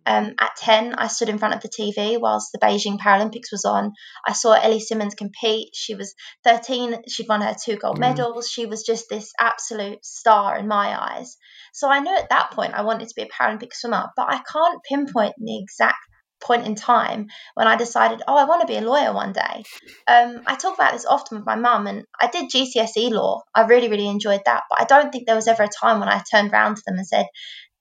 Um, 0.06 0.34
at 0.40 0.56
10, 0.56 0.96
I 0.96 1.08
stood 1.08 1.30
in 1.30 1.38
front 1.38 1.56
of 1.56 1.62
the 1.62 1.70
TV 1.70 2.20
whilst 2.20 2.52
the 2.52 2.60
Beijing 2.60 2.98
Paralympics 3.00 3.52
was 3.52 3.66
on. 3.66 3.94
I 4.26 4.34
saw 4.34 4.54
Ellie 4.54 4.80
Simmonds 4.80 5.14
compete. 5.14 5.76
She 5.76 5.94
was 5.94 6.16
13, 6.46 7.04
she'd 7.08 7.28
won 7.28 7.42
her 7.42 7.56
two 7.64 7.76
gold 7.76 7.98
mm. 7.98 8.02
medals. 8.02 8.48
She 8.48 8.66
was 8.66 8.84
just 8.84 9.10
this 9.10 9.34
absolute 9.40 10.04
star 10.04 10.58
in 10.58 10.68
my 10.68 11.00
eyes. 11.00 11.38
So 11.74 11.90
I 11.90 12.00
knew 12.00 12.16
at 12.16 12.30
that 12.30 12.52
point 12.52 12.74
I 12.74 12.82
wanted 12.84 13.10
to 13.10 13.16
be 13.16 13.24
a 13.24 13.28
Paralympic 13.28 13.74
swimmer, 13.74 14.10
but 14.16 14.28
I 14.30 14.42
can't 14.52 14.82
pinpoint 14.84 15.36
the 15.38 15.60
exact 15.60 15.98
point 16.42 16.66
in 16.66 16.76
time 16.76 17.28
when 17.54 17.68
I 17.68 17.76
decided, 17.76 18.22
oh, 18.28 18.36
I 18.36 18.46
want 18.46 18.62
to 18.62 18.68
be 18.68 18.78
a 18.78 18.82
lawyer 18.82 19.14
one 19.14 19.34
day. 19.34 19.64
Um, 20.08 20.42
I 20.46 20.56
talk 20.56 20.76
about 20.76 20.94
this 20.94 21.06
often 21.06 21.38
with 21.38 21.46
my 21.46 21.56
mum, 21.56 21.88
and 21.88 22.06
I 22.20 22.28
did 22.28 22.52
GCSE 22.52 23.12
law. 23.12 23.42
I 23.54 23.66
really, 23.66 23.90
really 23.90 24.08
enjoyed 24.08 24.42
that, 24.46 24.64
but 24.70 24.82
I 24.82 24.86
don't 24.86 25.12
think 25.12 25.26
there 25.26 25.36
was 25.36 25.48
ever 25.48 25.64
a 25.64 25.70
time 25.70 26.00
when 26.00 26.10
I 26.10 26.22
turned 26.32 26.52
around 26.52 26.76
to 26.76 26.82
them 26.86 26.98
and 26.98 27.08
said, 27.08 27.26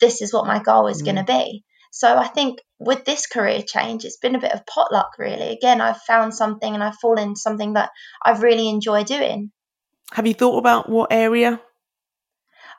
this 0.00 0.23
is 0.23 0.33
what 0.33 0.47
my 0.47 0.62
goal 0.62 0.87
is 0.87 1.03
mm. 1.03 1.07
going 1.07 1.17
to 1.17 1.25
be. 1.25 1.65
So 1.91 2.17
I 2.17 2.29
think 2.29 2.61
with 2.79 3.05
this 3.05 3.27
career 3.27 3.62
change, 3.67 4.05
it's 4.05 4.19
been 4.19 4.35
a 4.35 4.41
bit 4.41 4.53
of 4.53 4.67
potluck, 4.67 5.19
really. 5.19 5.49
Again, 5.49 5.81
I've 5.81 6.00
found 6.03 6.35
something 6.35 6.73
and 6.73 6.83
I've 6.83 6.99
fallen 7.00 7.31
into 7.31 7.41
something 7.41 7.75
that 7.75 7.91
I've 8.25 8.43
really 8.43 8.69
enjoy 8.69 9.05
doing. 9.05 9.50
Have 10.12 10.27
you 10.27 10.35
thought 10.35 10.59
about 10.59 10.88
what 10.88 11.12
area 11.12 11.61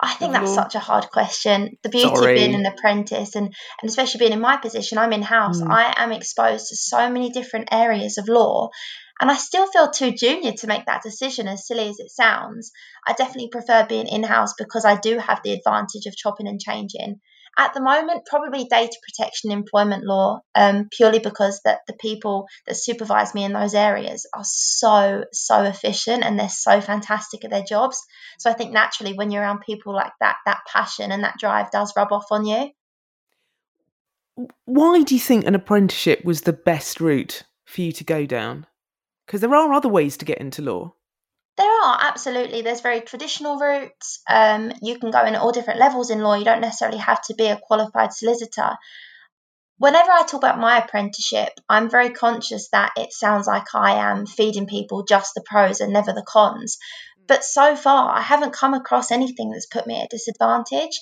I 0.02 0.14
think 0.14 0.32
that's 0.32 0.54
such 0.54 0.76
a 0.76 0.80
hard 0.80 1.10
question. 1.10 1.78
The 1.84 1.90
beauty 1.90 2.16
Sorry. 2.16 2.32
of 2.32 2.38
being 2.38 2.56
an 2.56 2.66
apprentice 2.66 3.36
and, 3.36 3.48
and 3.48 3.90
especially 3.90 4.20
being 4.20 4.32
in 4.32 4.40
my 4.40 4.56
position, 4.56 4.98
I'm 4.98 5.12
in 5.12 5.22
house, 5.22 5.62
mm. 5.62 5.70
I 5.70 5.94
am 5.98 6.14
exposed 6.14 6.70
to 6.70 6.78
so 6.78 7.10
many 7.10 7.32
different 7.32 7.70
areas 7.72 8.18
of 8.18 8.30
law. 8.30 8.70
And 9.22 9.30
I 9.30 9.36
still 9.36 9.68
feel 9.68 9.92
too 9.92 10.14
junior 10.14 10.54
to 10.54 10.68
make 10.68 10.86
that 10.86 11.04
decision, 11.04 11.50
as 11.50 11.68
silly 11.68 11.90
as 11.90 12.00
it 12.00 12.10
sounds. 12.10 12.72
I 13.06 13.12
definitely 13.12 13.50
prefer 13.50 13.86
being 13.86 14.08
in 14.08 14.24
house 14.24 14.54
because 14.58 14.86
I 14.86 14.96
do 14.96 15.18
have 15.18 15.42
the 15.44 15.52
advantage 15.52 16.06
of 16.06 16.16
chopping 16.16 16.48
and 16.48 16.62
changing. 16.62 17.20
At 17.58 17.74
the 17.74 17.82
moment, 17.82 18.26
probably 18.26 18.66
data 18.66 18.96
protection 19.06 19.52
employment 19.52 20.06
law, 20.06 20.40
um, 20.56 20.88
purely 20.92 21.20
because 21.20 21.62
that 21.66 21.80
the 21.88 21.94
people 21.94 22.48
that 22.68 22.76
supervise 22.76 23.34
me 23.34 23.44
in 23.44 23.54
those 23.54 23.74
areas 23.74 24.28
are 24.34 24.46
so 24.46 25.26
so 25.34 25.64
efficient 25.64 26.24
and 26.24 26.40
they're 26.40 26.50
so 26.50 26.80
fantastic 26.82 27.44
at 27.44 27.52
their 27.52 27.64
jobs. 27.64 28.02
So 28.38 28.50
I 28.50 28.54
think 28.54 28.72
naturally, 28.72 29.14
when 29.14 29.32
you're 29.32 29.44
around 29.44 29.62
people 29.62 29.94
like 29.94 30.14
that, 30.20 30.38
that 30.46 30.62
passion 30.72 31.12
and 31.12 31.24
that 31.24 31.38
drive 31.40 31.72
does 31.72 31.94
rub 31.96 32.12
off 32.12 32.28
on 32.32 32.46
you. 32.46 32.72
Why 34.66 35.04
do 35.04 35.16
you 35.16 35.22
think 35.22 35.46
an 35.46 35.56
apprenticeship 35.56 36.24
was 36.24 36.42
the 36.42 36.54
best 36.54 37.02
route 37.02 37.44
for 37.66 37.82
you 37.82 37.92
to 37.92 38.04
go 38.04 38.26
down? 38.26 38.68
Because 39.26 39.42
there 39.42 39.54
are 39.54 39.74
other 39.74 39.90
ways 39.90 40.16
to 40.18 40.26
get 40.26 40.38
into 40.38 40.62
law. 40.62 40.94
There 41.60 41.82
are 41.84 41.98
absolutely. 42.00 42.62
There's 42.62 42.80
very 42.80 43.02
traditional 43.02 43.60
routes. 43.60 44.22
Um, 44.30 44.72
you 44.82 44.98
can 44.98 45.12
go 45.12 45.26
in 45.26 45.36
at 45.36 45.42
all 45.42 45.52
different 45.52 45.82
levels 45.82 46.10
in 46.10 46.22
law. 46.22 46.36
You 46.36 46.46
don't 46.46 46.62
necessarily 46.62 47.00
have 47.00 47.22
to 47.24 47.34
be 47.34 47.48
a 47.48 47.60
qualified 47.62 48.14
solicitor. 48.14 48.78
Whenever 49.78 50.10
I 50.10 50.24
talk 50.24 50.42
about 50.42 50.58
my 50.58 50.78
apprenticeship, 50.78 51.50
I'm 51.68 51.90
very 51.90 52.12
conscious 52.12 52.70
that 52.70 52.94
it 52.96 53.12
sounds 53.12 53.46
like 53.46 53.76
I 53.76 53.96
am 53.96 54.26
feeding 54.26 54.68
people 54.68 55.04
just 55.04 55.34
the 55.36 55.44
pros 55.46 55.82
and 55.82 55.92
never 55.92 56.14
the 56.14 56.26
cons. 56.26 56.78
But 57.28 57.44
so 57.44 57.76
far, 57.76 58.10
I 58.10 58.22
haven't 58.22 58.54
come 58.54 58.74
across 58.74 59.12
anything 59.12 59.52
that's 59.52 59.66
put 59.66 59.86
me 59.86 60.00
at 60.00 60.06
a 60.06 60.16
disadvantage. 60.16 60.98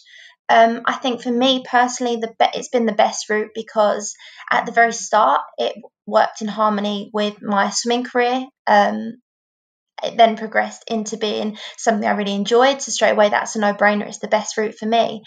Um, 0.50 0.82
I 0.86 0.94
think 0.94 1.22
for 1.22 1.32
me 1.32 1.66
personally, 1.70 2.16
the 2.16 2.34
be- 2.40 2.58
it's 2.58 2.70
been 2.70 2.88
the 2.88 2.94
best 2.94 3.30
route 3.30 3.52
because 3.54 4.16
at 4.50 4.66
the 4.66 4.72
very 4.72 4.94
start, 4.94 5.42
it 5.60 5.76
worked 6.08 6.42
in 6.42 6.48
harmony 6.48 7.12
with 7.14 7.44
my 7.44 7.70
swimming 7.70 8.06
career. 8.06 8.48
Um, 8.66 9.22
it 10.04 10.18
then 10.18 10.38
progressed 10.38 10.84
into 10.88 11.18
being 11.18 11.58
something 11.78 12.08
I 12.08 12.14
really 12.14 12.36
enjoyed. 12.36 12.82
So 12.82 12.92
straight 12.92 13.12
away, 13.12 13.30
that's 13.30 13.56
a 13.56 13.60
no 13.60 13.74
brainer. 13.74 14.08
It's 14.08 14.20
the 14.20 14.28
best 14.28 14.58
route 14.58 14.76
for 14.76 14.86
me. 14.86 15.24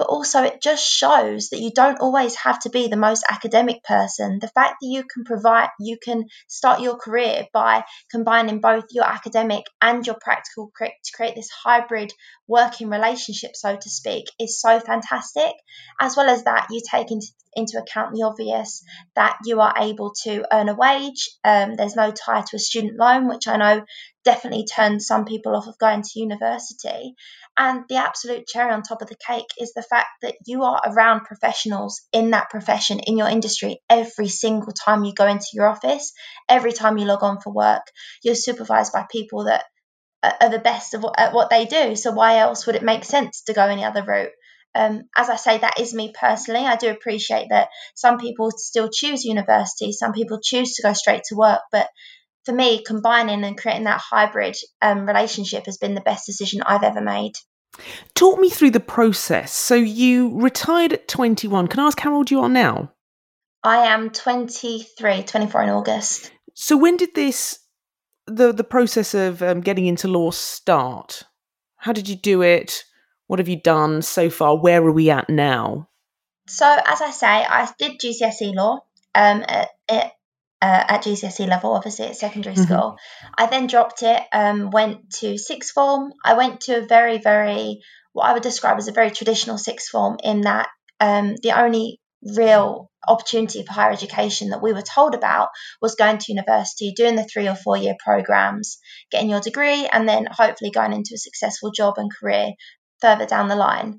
But 0.00 0.06
also 0.06 0.42
it 0.42 0.62
just 0.62 0.82
shows 0.82 1.50
that 1.50 1.60
you 1.60 1.70
don't 1.70 2.00
always 2.00 2.34
have 2.34 2.58
to 2.58 2.70
be 2.70 2.88
the 2.88 2.96
most 2.96 3.22
academic 3.28 3.84
person. 3.84 4.38
The 4.40 4.48
fact 4.48 4.76
that 4.80 4.86
you 4.86 5.04
can 5.04 5.24
provide, 5.24 5.68
you 5.78 5.98
can 6.02 6.24
start 6.48 6.80
your 6.80 6.96
career 6.96 7.44
by 7.52 7.84
combining 8.10 8.62
both 8.62 8.86
your 8.92 9.04
academic 9.04 9.66
and 9.82 10.06
your 10.06 10.16
practical 10.18 10.72
to 10.78 11.12
create 11.14 11.34
this 11.34 11.50
hybrid 11.50 12.14
working 12.48 12.88
relationship, 12.88 13.50
so 13.54 13.76
to 13.76 13.90
speak, 13.90 14.24
is 14.40 14.58
so 14.58 14.80
fantastic. 14.80 15.52
As 16.00 16.16
well 16.16 16.30
as 16.30 16.44
that, 16.44 16.68
you 16.70 16.80
take 16.90 17.10
into 17.10 17.26
into 17.54 17.78
account 17.78 18.14
the 18.14 18.22
obvious 18.22 18.84
that 19.16 19.36
you 19.44 19.60
are 19.60 19.74
able 19.76 20.12
to 20.22 20.44
earn 20.52 20.68
a 20.68 20.74
wage. 20.74 21.30
Um, 21.44 21.74
there's 21.74 21.96
no 21.96 22.12
tie 22.12 22.42
to 22.42 22.56
a 22.56 22.60
student 22.60 22.96
loan, 22.96 23.28
which 23.28 23.48
I 23.48 23.56
know 23.56 23.84
definitely 24.24 24.66
turns 24.66 25.06
some 25.06 25.24
people 25.24 25.56
off 25.56 25.66
of 25.66 25.78
going 25.78 26.02
to 26.02 26.20
university. 26.20 27.14
And 27.62 27.84
the 27.90 27.96
absolute 27.96 28.46
cherry 28.46 28.72
on 28.72 28.80
top 28.80 29.02
of 29.02 29.08
the 29.08 29.16
cake 29.26 29.48
is 29.58 29.74
the 29.74 29.82
fact 29.82 30.08
that 30.22 30.34
you 30.46 30.62
are 30.62 30.80
around 30.86 31.26
professionals 31.26 32.00
in 32.10 32.30
that 32.30 32.48
profession, 32.48 33.00
in 33.00 33.18
your 33.18 33.28
industry, 33.28 33.82
every 33.90 34.28
single 34.28 34.72
time 34.72 35.04
you 35.04 35.12
go 35.12 35.26
into 35.26 35.48
your 35.52 35.66
office, 35.66 36.14
every 36.48 36.72
time 36.72 36.96
you 36.96 37.04
log 37.04 37.22
on 37.22 37.38
for 37.38 37.52
work. 37.52 37.82
You're 38.22 38.34
supervised 38.34 38.94
by 38.94 39.04
people 39.12 39.44
that 39.44 39.66
are 40.22 40.48
the 40.48 40.58
best 40.58 40.94
of 40.94 41.02
what, 41.02 41.20
at 41.20 41.34
what 41.34 41.50
they 41.50 41.66
do. 41.66 41.96
So 41.96 42.12
why 42.12 42.38
else 42.38 42.64
would 42.64 42.76
it 42.76 42.82
make 42.82 43.04
sense 43.04 43.42
to 43.42 43.52
go 43.52 43.66
any 43.66 43.84
other 43.84 44.04
route? 44.04 44.32
Um, 44.74 45.02
as 45.14 45.28
I 45.28 45.36
say, 45.36 45.58
that 45.58 45.78
is 45.78 45.92
me 45.92 46.14
personally. 46.18 46.64
I 46.64 46.76
do 46.76 46.88
appreciate 46.88 47.48
that 47.50 47.68
some 47.94 48.18
people 48.18 48.52
still 48.56 48.88
choose 48.88 49.26
university, 49.26 49.92
some 49.92 50.14
people 50.14 50.40
choose 50.42 50.76
to 50.76 50.82
go 50.82 50.94
straight 50.94 51.24
to 51.24 51.36
work, 51.36 51.60
but 51.70 51.90
for 52.46 52.54
me, 52.54 52.82
combining 52.82 53.44
and 53.44 53.58
creating 53.58 53.84
that 53.84 54.00
hybrid 54.00 54.56
um, 54.80 55.04
relationship 55.04 55.66
has 55.66 55.76
been 55.76 55.94
the 55.94 56.00
best 56.00 56.24
decision 56.24 56.62
I've 56.62 56.84
ever 56.84 57.02
made. 57.02 57.34
Talk 58.14 58.38
me 58.38 58.50
through 58.50 58.70
the 58.70 58.80
process. 58.80 59.52
So 59.52 59.74
you 59.74 60.38
retired 60.40 60.92
at 60.92 61.08
21. 61.08 61.68
Can 61.68 61.80
I 61.80 61.86
ask 61.86 62.00
how 62.00 62.14
old 62.14 62.30
you 62.30 62.40
are 62.40 62.48
now? 62.48 62.92
I 63.62 63.78
am 63.78 64.10
23, 64.10 65.22
24 65.22 65.62
in 65.62 65.70
August. 65.70 66.32
So 66.54 66.76
when 66.76 66.96
did 66.96 67.14
this, 67.14 67.58
the 68.26 68.52
the 68.52 68.64
process 68.64 69.14
of 69.14 69.42
um, 69.42 69.60
getting 69.60 69.86
into 69.86 70.08
law 70.08 70.30
start? 70.30 71.24
How 71.76 71.92
did 71.92 72.08
you 72.08 72.16
do 72.16 72.42
it? 72.42 72.84
What 73.26 73.38
have 73.38 73.48
you 73.48 73.60
done 73.60 74.02
so 74.02 74.28
far? 74.28 74.56
Where 74.56 74.82
are 74.82 74.92
we 74.92 75.10
at 75.10 75.28
now? 75.28 75.88
So, 76.48 76.66
as 76.66 77.00
I 77.00 77.10
say, 77.10 77.26
I 77.26 77.70
did 77.78 78.00
GCSE 78.00 78.54
law 78.54 78.80
um, 79.14 79.44
at, 79.46 79.68
at, 79.88 80.12
uh, 80.62 80.84
at 80.88 81.04
GCSE 81.04 81.48
level, 81.48 81.72
obviously 81.72 82.06
at 82.06 82.16
secondary 82.16 82.54
mm-hmm. 82.54 82.64
school. 82.64 82.96
I 83.36 83.46
then 83.46 83.66
dropped 83.66 84.02
it, 84.02 84.22
um, 84.32 84.70
went 84.70 85.10
to 85.20 85.38
sixth 85.38 85.72
form. 85.72 86.12
I 86.24 86.34
went 86.34 86.62
to 86.62 86.78
a 86.78 86.86
very, 86.86 87.18
very, 87.18 87.80
what 88.12 88.26
I 88.26 88.32
would 88.32 88.42
describe 88.42 88.78
as 88.78 88.88
a 88.88 88.92
very 88.92 89.10
traditional 89.10 89.58
sixth 89.58 89.88
form, 89.88 90.18
in 90.22 90.42
that 90.42 90.68
um, 91.00 91.36
the 91.42 91.52
only 91.52 92.00
real 92.22 92.90
opportunity 93.08 93.62
for 93.62 93.72
higher 93.72 93.92
education 93.92 94.50
that 94.50 94.62
we 94.62 94.74
were 94.74 94.82
told 94.82 95.14
about 95.14 95.48
was 95.80 95.94
going 95.94 96.18
to 96.18 96.32
university, 96.32 96.92
doing 96.94 97.16
the 97.16 97.24
three 97.24 97.48
or 97.48 97.54
four 97.54 97.76
year 97.76 97.94
programs, 98.04 98.78
getting 99.10 99.30
your 99.30 99.40
degree, 99.40 99.88
and 99.90 100.08
then 100.08 100.26
hopefully 100.30 100.70
going 100.70 100.92
into 100.92 101.14
a 101.14 101.18
successful 101.18 101.70
job 101.70 101.94
and 101.96 102.10
career 102.14 102.52
further 103.00 103.26
down 103.26 103.48
the 103.48 103.56
line. 103.56 103.98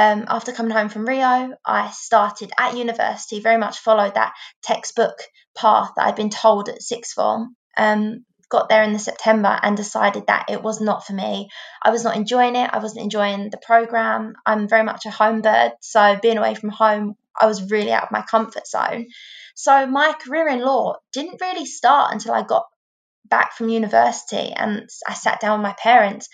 Um, 0.00 0.24
after 0.28 0.52
coming 0.52 0.72
home 0.72 0.88
from 0.88 1.04
Rio, 1.04 1.52
I 1.62 1.90
started 1.90 2.50
at 2.58 2.74
university, 2.74 3.38
very 3.40 3.58
much 3.58 3.80
followed 3.80 4.14
that 4.14 4.32
textbook 4.62 5.18
path 5.54 5.90
that 5.94 6.06
I'd 6.06 6.16
been 6.16 6.30
told 6.30 6.70
at 6.70 6.80
sixth 6.80 7.12
form. 7.12 7.54
Um, 7.76 8.24
got 8.48 8.70
there 8.70 8.82
in 8.82 8.94
the 8.94 8.98
September 8.98 9.60
and 9.62 9.76
decided 9.76 10.26
that 10.26 10.46
it 10.48 10.62
was 10.62 10.80
not 10.80 11.06
for 11.06 11.12
me. 11.12 11.50
I 11.82 11.90
was 11.90 12.02
not 12.02 12.16
enjoying 12.16 12.56
it. 12.56 12.70
I 12.72 12.78
wasn't 12.78 13.04
enjoying 13.04 13.50
the 13.50 13.58
program. 13.58 14.32
I'm 14.46 14.68
very 14.68 14.84
much 14.84 15.04
a 15.04 15.10
home 15.10 15.42
bird, 15.42 15.72
so 15.82 16.18
being 16.22 16.38
away 16.38 16.54
from 16.54 16.70
home, 16.70 17.16
I 17.38 17.44
was 17.44 17.70
really 17.70 17.92
out 17.92 18.04
of 18.04 18.10
my 18.10 18.22
comfort 18.22 18.66
zone. 18.66 19.08
So 19.54 19.86
my 19.86 20.14
career 20.14 20.48
in 20.48 20.60
law 20.60 20.96
didn't 21.12 21.42
really 21.42 21.66
start 21.66 22.14
until 22.14 22.32
I 22.32 22.42
got 22.42 22.64
back 23.26 23.52
from 23.52 23.68
university 23.68 24.50
and 24.50 24.88
I 25.06 25.12
sat 25.12 25.40
down 25.40 25.58
with 25.58 25.68
my 25.68 25.74
parents 25.74 26.30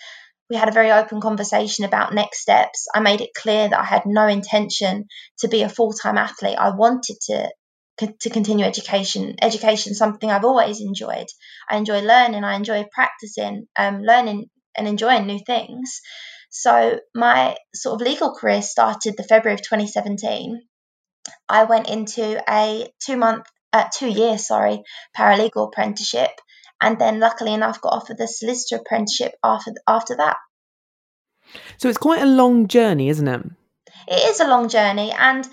we 0.49 0.55
had 0.55 0.69
a 0.69 0.73
very 0.73 0.91
open 0.91 1.19
conversation 1.21 1.85
about 1.85 2.13
next 2.13 2.41
steps. 2.41 2.87
I 2.93 2.99
made 2.99 3.21
it 3.21 3.33
clear 3.35 3.69
that 3.69 3.79
I 3.79 3.83
had 3.83 4.03
no 4.05 4.27
intention 4.27 5.05
to 5.39 5.47
be 5.47 5.61
a 5.63 5.69
full 5.69 5.93
time 5.93 6.17
athlete. 6.17 6.57
I 6.57 6.71
wanted 6.71 7.17
to 7.27 7.49
to 7.97 8.29
continue 8.29 8.63
education. 8.63 9.35
Education 9.41 9.91
is 9.91 9.97
something 9.97 10.29
I've 10.29 10.45
always 10.45 10.81
enjoyed. 10.81 11.25
I 11.67 11.77
enjoy 11.77 12.01
learning. 12.01 12.43
I 12.43 12.55
enjoy 12.55 12.85
practicing, 12.93 13.67
um, 13.77 14.03
learning 14.03 14.49
and 14.77 14.87
enjoying 14.87 15.25
new 15.25 15.39
things. 15.39 16.01
So 16.51 16.99
my 17.15 17.57
sort 17.73 17.99
of 17.99 18.07
legal 18.07 18.35
career 18.35 18.61
started 18.61 19.15
the 19.17 19.23
February 19.23 19.55
of 19.55 19.63
2017. 19.63 20.61
I 21.49 21.63
went 21.63 21.89
into 21.89 22.41
a 22.49 22.87
two 23.03 23.17
month, 23.17 23.45
uh, 23.73 23.85
two 23.93 24.07
year, 24.09 24.37
sorry, 24.37 24.83
paralegal 25.17 25.67
apprenticeship 25.67 26.31
and 26.81 26.99
then 26.99 27.19
luckily 27.19 27.53
enough 27.53 27.81
got 27.81 27.93
offered 27.93 28.17
the 28.17 28.27
solicitor 28.27 28.81
apprenticeship 28.81 29.33
after 29.43 29.73
after 29.87 30.15
that. 30.17 30.37
So 31.77 31.89
it's 31.89 31.97
quite 31.97 32.21
a 32.21 32.25
long 32.25 32.67
journey, 32.67 33.09
isn't 33.09 33.27
it? 33.27 33.41
It 34.07 34.29
is 34.29 34.39
a 34.39 34.47
long 34.47 34.69
journey, 34.69 35.11
and 35.11 35.47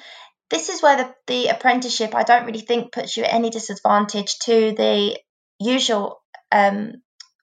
this 0.51 0.69
is 0.69 0.83
where 0.83 0.97
the, 0.97 1.15
the 1.27 1.49
apprenticeship 1.49 2.15
I 2.15 2.23
don't 2.23 2.47
really 2.47 2.61
think 2.61 2.93
puts 2.93 3.17
you 3.17 3.25
at 3.25 3.33
any 3.33 3.51
disadvantage 3.51 4.39
to 4.45 4.75
the 4.77 5.19
usual 5.59 6.21
um, 6.53 6.95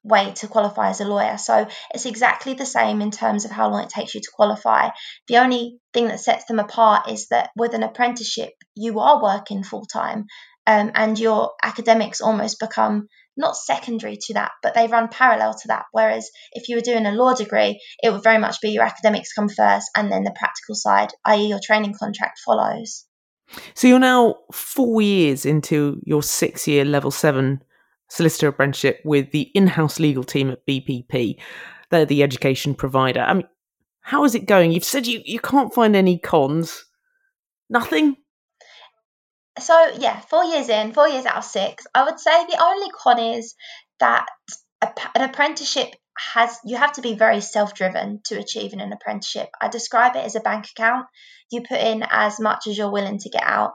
way 0.03 0.33
to 0.33 0.47
qualify 0.47 0.89
as 0.89 1.01
a 1.01 1.05
lawyer. 1.05 1.37
So 1.37 1.67
it's 1.93 2.05
exactly 2.05 2.53
the 2.53 2.65
same 2.65 3.01
in 3.01 3.11
terms 3.11 3.45
of 3.45 3.51
how 3.51 3.69
long 3.69 3.83
it 3.83 3.89
takes 3.89 4.15
you 4.15 4.21
to 4.21 4.31
qualify. 4.33 4.89
The 5.27 5.37
only 5.37 5.79
thing 5.93 6.07
that 6.07 6.19
sets 6.19 6.45
them 6.45 6.59
apart 6.59 7.09
is 7.09 7.27
that 7.29 7.51
with 7.55 7.73
an 7.73 7.83
apprenticeship, 7.83 8.51
you 8.75 8.99
are 8.99 9.21
working 9.21 9.63
full 9.63 9.85
time 9.85 10.25
um, 10.67 10.91
and 10.95 11.19
your 11.19 11.51
academics 11.63 12.21
almost 12.21 12.59
become 12.59 13.07
not 13.37 13.55
secondary 13.55 14.17
to 14.17 14.33
that, 14.33 14.51
but 14.61 14.73
they 14.73 14.87
run 14.87 15.07
parallel 15.07 15.53
to 15.53 15.67
that. 15.67 15.85
Whereas 15.91 16.29
if 16.51 16.67
you 16.67 16.75
were 16.75 16.81
doing 16.81 17.05
a 17.05 17.11
law 17.11 17.33
degree, 17.33 17.79
it 18.03 18.11
would 18.11 18.23
very 18.23 18.37
much 18.37 18.61
be 18.61 18.69
your 18.69 18.83
academics 18.83 19.33
come 19.33 19.49
first 19.49 19.89
and 19.95 20.11
then 20.11 20.23
the 20.23 20.35
practical 20.37 20.75
side, 20.75 21.09
i.e., 21.25 21.47
your 21.47 21.59
training 21.63 21.95
contract 21.97 22.39
follows. 22.45 23.05
So 23.73 23.87
you're 23.87 23.99
now 23.99 24.35
four 24.53 25.01
years 25.01 25.45
into 25.45 25.99
your 26.03 26.23
six 26.23 26.67
year 26.67 26.85
level 26.85 27.11
seven 27.11 27.61
solicitor 28.09 28.49
apprenticeship 28.49 28.99
with 29.05 29.31
the 29.31 29.49
in 29.53 29.67
house 29.67 29.99
legal 29.99 30.23
team 30.23 30.51
at 30.51 30.65
BPP. 30.67 31.37
They're 31.89 32.05
the 32.05 32.23
education 32.23 32.75
provider. 32.75 33.21
I 33.21 33.33
mean, 33.33 33.47
how 34.01 34.23
is 34.23 34.35
it 34.35 34.45
going? 34.45 34.71
You've 34.71 34.83
said 34.83 35.07
you, 35.07 35.21
you 35.25 35.39
can't 35.39 35.73
find 35.73 35.95
any 35.95 36.17
cons. 36.17 36.85
Nothing? 37.69 38.17
So 39.61 39.91
yeah, 39.99 40.19
four 40.19 40.43
years 40.43 40.69
in, 40.69 40.93
four 40.93 41.07
years 41.07 41.25
out 41.25 41.37
of 41.37 41.43
six, 41.43 41.85
I 41.93 42.03
would 42.03 42.19
say 42.19 42.45
the 42.45 42.63
only 42.63 42.89
con 42.91 43.19
is 43.19 43.55
that 43.99 44.25
a, 44.81 44.89
an 45.15 45.29
apprenticeship 45.29 45.89
has 46.33 46.57
you 46.65 46.77
have 46.77 46.93
to 46.93 47.01
be 47.01 47.15
very 47.15 47.41
self-driven 47.41 48.21
to 48.25 48.39
achieve 48.39 48.73
in 48.73 48.81
an 48.81 48.93
apprenticeship. 48.93 49.49
I 49.61 49.69
describe 49.69 50.15
it 50.15 50.25
as 50.25 50.35
a 50.35 50.41
bank 50.41 50.67
account. 50.75 51.07
You 51.51 51.61
put 51.61 51.79
in 51.79 52.03
as 52.09 52.39
much 52.39 52.67
as 52.67 52.77
you're 52.77 52.91
willing 52.91 53.19
to 53.19 53.29
get 53.29 53.43
out. 53.43 53.71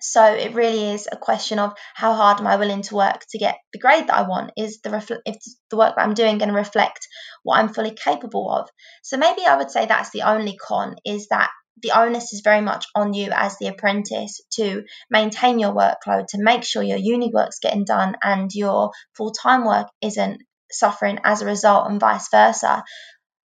So 0.00 0.24
it 0.24 0.54
really 0.54 0.90
is 0.92 1.08
a 1.10 1.16
question 1.16 1.58
of 1.58 1.72
how 1.94 2.12
hard 2.12 2.38
am 2.38 2.46
I 2.46 2.56
willing 2.56 2.82
to 2.82 2.94
work 2.94 3.24
to 3.30 3.38
get 3.38 3.56
the 3.72 3.80
grade 3.80 4.06
that 4.06 4.14
I 4.14 4.28
want? 4.28 4.52
Is 4.56 4.80
the 4.80 4.90
refl- 4.90 5.22
if 5.26 5.36
the 5.70 5.76
work 5.76 5.96
that 5.96 6.02
I'm 6.02 6.14
doing 6.14 6.38
going 6.38 6.50
to 6.50 6.54
reflect 6.54 7.06
what 7.42 7.58
I'm 7.58 7.74
fully 7.74 7.90
capable 7.90 8.50
of? 8.50 8.68
So 9.02 9.16
maybe 9.16 9.44
I 9.44 9.56
would 9.56 9.70
say 9.70 9.86
that's 9.86 10.10
the 10.10 10.22
only 10.22 10.56
con 10.56 10.96
is 11.04 11.26
that 11.28 11.50
the 11.82 11.92
onus 11.92 12.32
is 12.32 12.40
very 12.42 12.60
much 12.60 12.86
on 12.94 13.14
you 13.14 13.30
as 13.32 13.56
the 13.58 13.68
apprentice 13.68 14.40
to 14.52 14.84
maintain 15.10 15.58
your 15.58 15.72
workload, 15.72 16.26
to 16.28 16.42
make 16.42 16.64
sure 16.64 16.82
your 16.82 16.98
uni 16.98 17.30
work's 17.32 17.58
getting 17.58 17.84
done 17.84 18.16
and 18.22 18.50
your 18.54 18.90
full 19.16 19.32
time 19.32 19.64
work 19.64 19.88
isn't 20.02 20.42
suffering 20.70 21.18
as 21.24 21.42
a 21.42 21.46
result, 21.46 21.90
and 21.90 22.00
vice 22.00 22.28
versa. 22.30 22.84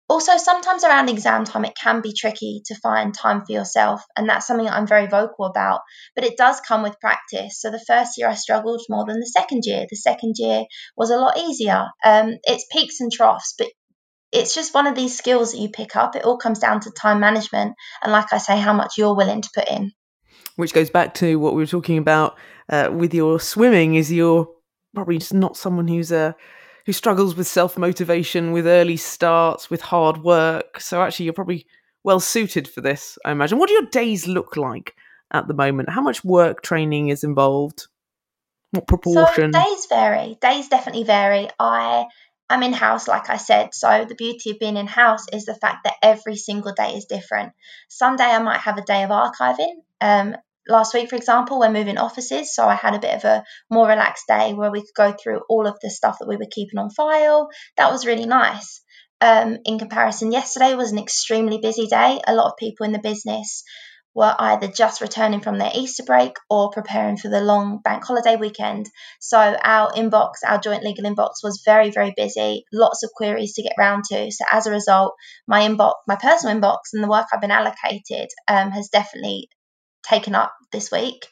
Also, 0.09 0.37
sometimes 0.37 0.85
around 0.85 1.09
exam 1.09 1.43
time, 1.43 1.65
it 1.65 1.75
can 1.75 1.99
be 1.99 2.13
tricky 2.13 2.61
to 2.65 2.75
find 2.75 3.13
time 3.13 3.45
for 3.45 3.51
yourself, 3.51 4.01
and 4.15 4.29
that's 4.29 4.47
something 4.47 4.67
I'm 4.67 4.87
very 4.87 5.07
vocal 5.07 5.45
about. 5.45 5.81
But 6.15 6.23
it 6.23 6.37
does 6.37 6.61
come 6.61 6.81
with 6.81 6.99
practice. 7.01 7.59
So, 7.59 7.71
the 7.71 7.83
first 7.85 8.17
year 8.17 8.29
I 8.29 8.35
struggled 8.35 8.81
more 8.87 9.05
than 9.05 9.19
the 9.19 9.25
second 9.25 9.63
year. 9.65 9.85
The 9.89 9.97
second 9.97 10.35
year 10.37 10.63
was 10.95 11.09
a 11.09 11.17
lot 11.17 11.37
easier. 11.37 11.87
Um, 12.05 12.37
it's 12.43 12.65
peaks 12.71 13.01
and 13.01 13.11
troughs, 13.11 13.53
but 13.57 13.67
it's 14.31 14.53
just 14.53 14.73
one 14.73 14.87
of 14.87 14.95
these 14.95 15.17
skills 15.17 15.51
that 15.51 15.59
you 15.59 15.69
pick 15.69 15.95
up. 15.95 16.15
It 16.15 16.23
all 16.23 16.37
comes 16.37 16.59
down 16.59 16.81
to 16.81 16.91
time 16.91 17.19
management 17.19 17.75
and, 18.03 18.11
like 18.11 18.33
I 18.33 18.37
say, 18.37 18.59
how 18.59 18.73
much 18.73 18.97
you're 18.97 19.15
willing 19.15 19.41
to 19.41 19.49
put 19.53 19.69
in. 19.69 19.91
Which 20.55 20.73
goes 20.73 20.89
back 20.89 21.13
to 21.15 21.39
what 21.39 21.53
we 21.53 21.61
were 21.61 21.67
talking 21.67 21.97
about 21.97 22.37
uh, 22.69 22.89
with 22.91 23.13
your 23.13 23.39
swimming. 23.39 23.95
Is 23.95 24.11
you're 24.11 24.47
probably 24.95 25.19
just 25.19 25.33
not 25.33 25.55
someone 25.55 25.87
who's 25.87 26.11
a 26.11 26.17
uh, 26.17 26.33
who 26.85 26.93
struggles 26.93 27.35
with 27.35 27.47
self 27.47 27.77
motivation, 27.77 28.51
with 28.51 28.65
early 28.65 28.97
starts, 28.97 29.69
with 29.69 29.81
hard 29.81 30.23
work. 30.23 30.79
So 30.79 31.01
actually, 31.01 31.25
you're 31.25 31.33
probably 31.33 31.67
well 32.03 32.19
suited 32.19 32.67
for 32.67 32.81
this. 32.81 33.17
I 33.23 33.31
imagine. 33.31 33.59
What 33.59 33.67
do 33.67 33.73
your 33.73 33.85
days 33.91 34.27
look 34.27 34.57
like 34.57 34.95
at 35.31 35.47
the 35.47 35.53
moment? 35.53 35.89
How 35.89 36.01
much 36.01 36.23
work 36.23 36.63
training 36.63 37.09
is 37.09 37.23
involved? 37.23 37.87
What 38.71 38.87
proportion? 38.87 39.53
So 39.53 39.59
days 39.59 39.85
vary. 39.87 40.37
Days 40.41 40.69
definitely 40.69 41.03
vary. 41.03 41.49
I 41.59 42.05
I'm 42.49 42.63
in 42.63 42.73
house, 42.73 43.07
like 43.07 43.29
I 43.29 43.37
said. 43.37 43.73
So 43.73 44.05
the 44.07 44.15
beauty 44.15 44.51
of 44.51 44.59
being 44.59 44.77
in 44.77 44.87
house 44.87 45.25
is 45.31 45.45
the 45.45 45.55
fact 45.55 45.83
that 45.83 45.95
every 46.01 46.35
single 46.35 46.73
day 46.73 46.93
is 46.95 47.05
different. 47.05 47.53
Some 47.89 48.15
day 48.15 48.25
I 48.25 48.39
might 48.39 48.61
have 48.61 48.77
a 48.77 48.83
day 48.83 49.03
of 49.03 49.09
archiving. 49.09 49.75
Um, 49.99 50.35
last 50.67 50.93
week, 50.93 51.09
for 51.09 51.15
example, 51.15 51.59
we're 51.59 51.71
moving 51.71 51.97
offices, 51.97 52.53
so 52.53 52.67
I 52.67 52.75
had 52.75 52.95
a 52.95 52.99
bit 52.99 53.15
of 53.15 53.23
a 53.25 53.43
more 53.69 53.87
relaxed 53.87 54.27
day 54.27 54.53
where 54.53 54.71
we 54.71 54.81
could 54.81 54.95
go 54.95 55.11
through 55.11 55.41
all 55.49 55.67
of 55.67 55.77
the 55.81 55.89
stuff 55.89 56.19
that 56.19 56.27
we 56.27 56.37
were 56.37 56.47
keeping 56.49 56.79
on 56.79 56.89
file. 56.89 57.49
That 57.75 57.91
was 57.91 58.05
really 58.05 58.25
nice. 58.25 58.81
Um, 59.19 59.57
in 59.65 59.79
comparison, 59.79 60.31
yesterday 60.31 60.75
was 60.75 60.91
an 60.91 60.99
extremely 60.99 61.57
busy 61.57 61.87
day. 61.87 62.21
A 62.25 62.35
lot 62.35 62.51
of 62.51 62.57
people 62.57 62.85
in 62.85 62.91
the 62.91 62.99
business 62.99 63.63
were 64.17 64.35
either 64.39 64.67
just 64.67 64.99
returning 64.99 65.41
from 65.41 65.59
their 65.59 65.69
Easter 65.75 66.01
break 66.03 66.37
or 66.49 66.71
preparing 66.71 67.17
for 67.17 67.29
the 67.29 67.39
long 67.39 67.77
bank 67.83 68.03
holiday 68.03 68.35
weekend. 68.35 68.89
So 69.19 69.37
our 69.37 69.91
inbox, 69.91 70.37
our 70.43 70.57
joint 70.57 70.83
legal 70.83 71.05
inbox, 71.05 71.43
was 71.43 71.61
very, 71.63 71.91
very 71.91 72.15
busy. 72.17 72.65
Lots 72.73 73.03
of 73.03 73.11
queries 73.15 73.53
to 73.53 73.61
get 73.61 73.75
round 73.77 74.05
to. 74.05 74.31
So 74.31 74.43
as 74.51 74.65
a 74.65 74.71
result, 74.71 75.13
my 75.47 75.61
inbox, 75.61 75.93
my 76.07 76.15
personal 76.15 76.59
inbox, 76.59 76.77
and 76.93 77.03
the 77.03 77.07
work 77.07 77.27
I've 77.31 77.41
been 77.41 77.51
allocated 77.51 78.29
um, 78.47 78.71
has 78.71 78.89
definitely 78.89 79.49
taken 80.01 80.33
up 80.33 80.51
this 80.71 80.91
week. 80.91 81.27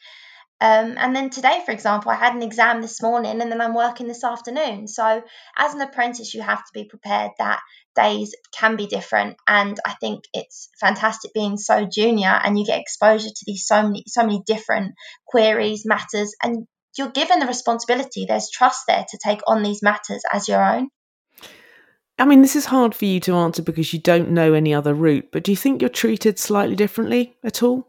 Um, 0.60 0.94
and 0.96 1.14
then 1.14 1.30
today, 1.30 1.62
for 1.66 1.72
example, 1.72 2.12
I 2.12 2.14
had 2.14 2.36
an 2.36 2.42
exam 2.42 2.82
this 2.82 3.02
morning 3.02 3.42
and 3.42 3.50
then 3.50 3.60
I'm 3.60 3.74
working 3.74 4.06
this 4.06 4.22
afternoon. 4.22 4.86
So, 4.86 5.22
as 5.58 5.74
an 5.74 5.80
apprentice, 5.80 6.32
you 6.34 6.40
have 6.40 6.60
to 6.60 6.70
be 6.72 6.84
prepared 6.84 7.32
that 7.38 7.60
days 7.96 8.34
can 8.56 8.76
be 8.76 8.86
different. 8.86 9.36
And 9.48 9.78
I 9.84 9.94
think 9.94 10.24
it's 10.32 10.68
fantastic 10.80 11.32
being 11.34 11.56
so 11.56 11.84
junior 11.84 12.28
and 12.28 12.58
you 12.58 12.64
get 12.64 12.80
exposure 12.80 13.28
to 13.28 13.44
these 13.46 13.66
so 13.66 13.82
many, 13.82 14.04
so 14.06 14.22
many 14.22 14.42
different 14.46 14.94
queries, 15.26 15.84
matters, 15.84 16.34
and 16.42 16.66
you're 16.96 17.10
given 17.10 17.40
the 17.40 17.46
responsibility. 17.46 18.26
There's 18.26 18.50
trust 18.50 18.82
there 18.86 19.04
to 19.08 19.18
take 19.22 19.40
on 19.46 19.62
these 19.62 19.82
matters 19.82 20.22
as 20.32 20.48
your 20.48 20.64
own. 20.64 20.88
I 22.18 22.24
mean, 22.24 22.40
this 22.40 22.56
is 22.56 22.66
hard 22.66 22.94
for 22.94 23.04
you 23.04 23.20
to 23.20 23.34
answer 23.34 23.62
because 23.62 23.92
you 23.92 23.98
don't 23.98 24.30
know 24.30 24.54
any 24.54 24.72
other 24.72 24.94
route, 24.94 25.28
but 25.32 25.44
do 25.44 25.52
you 25.52 25.56
think 25.56 25.82
you're 25.82 25.90
treated 25.90 26.38
slightly 26.38 26.74
differently 26.74 27.36
at 27.44 27.62
all? 27.62 27.88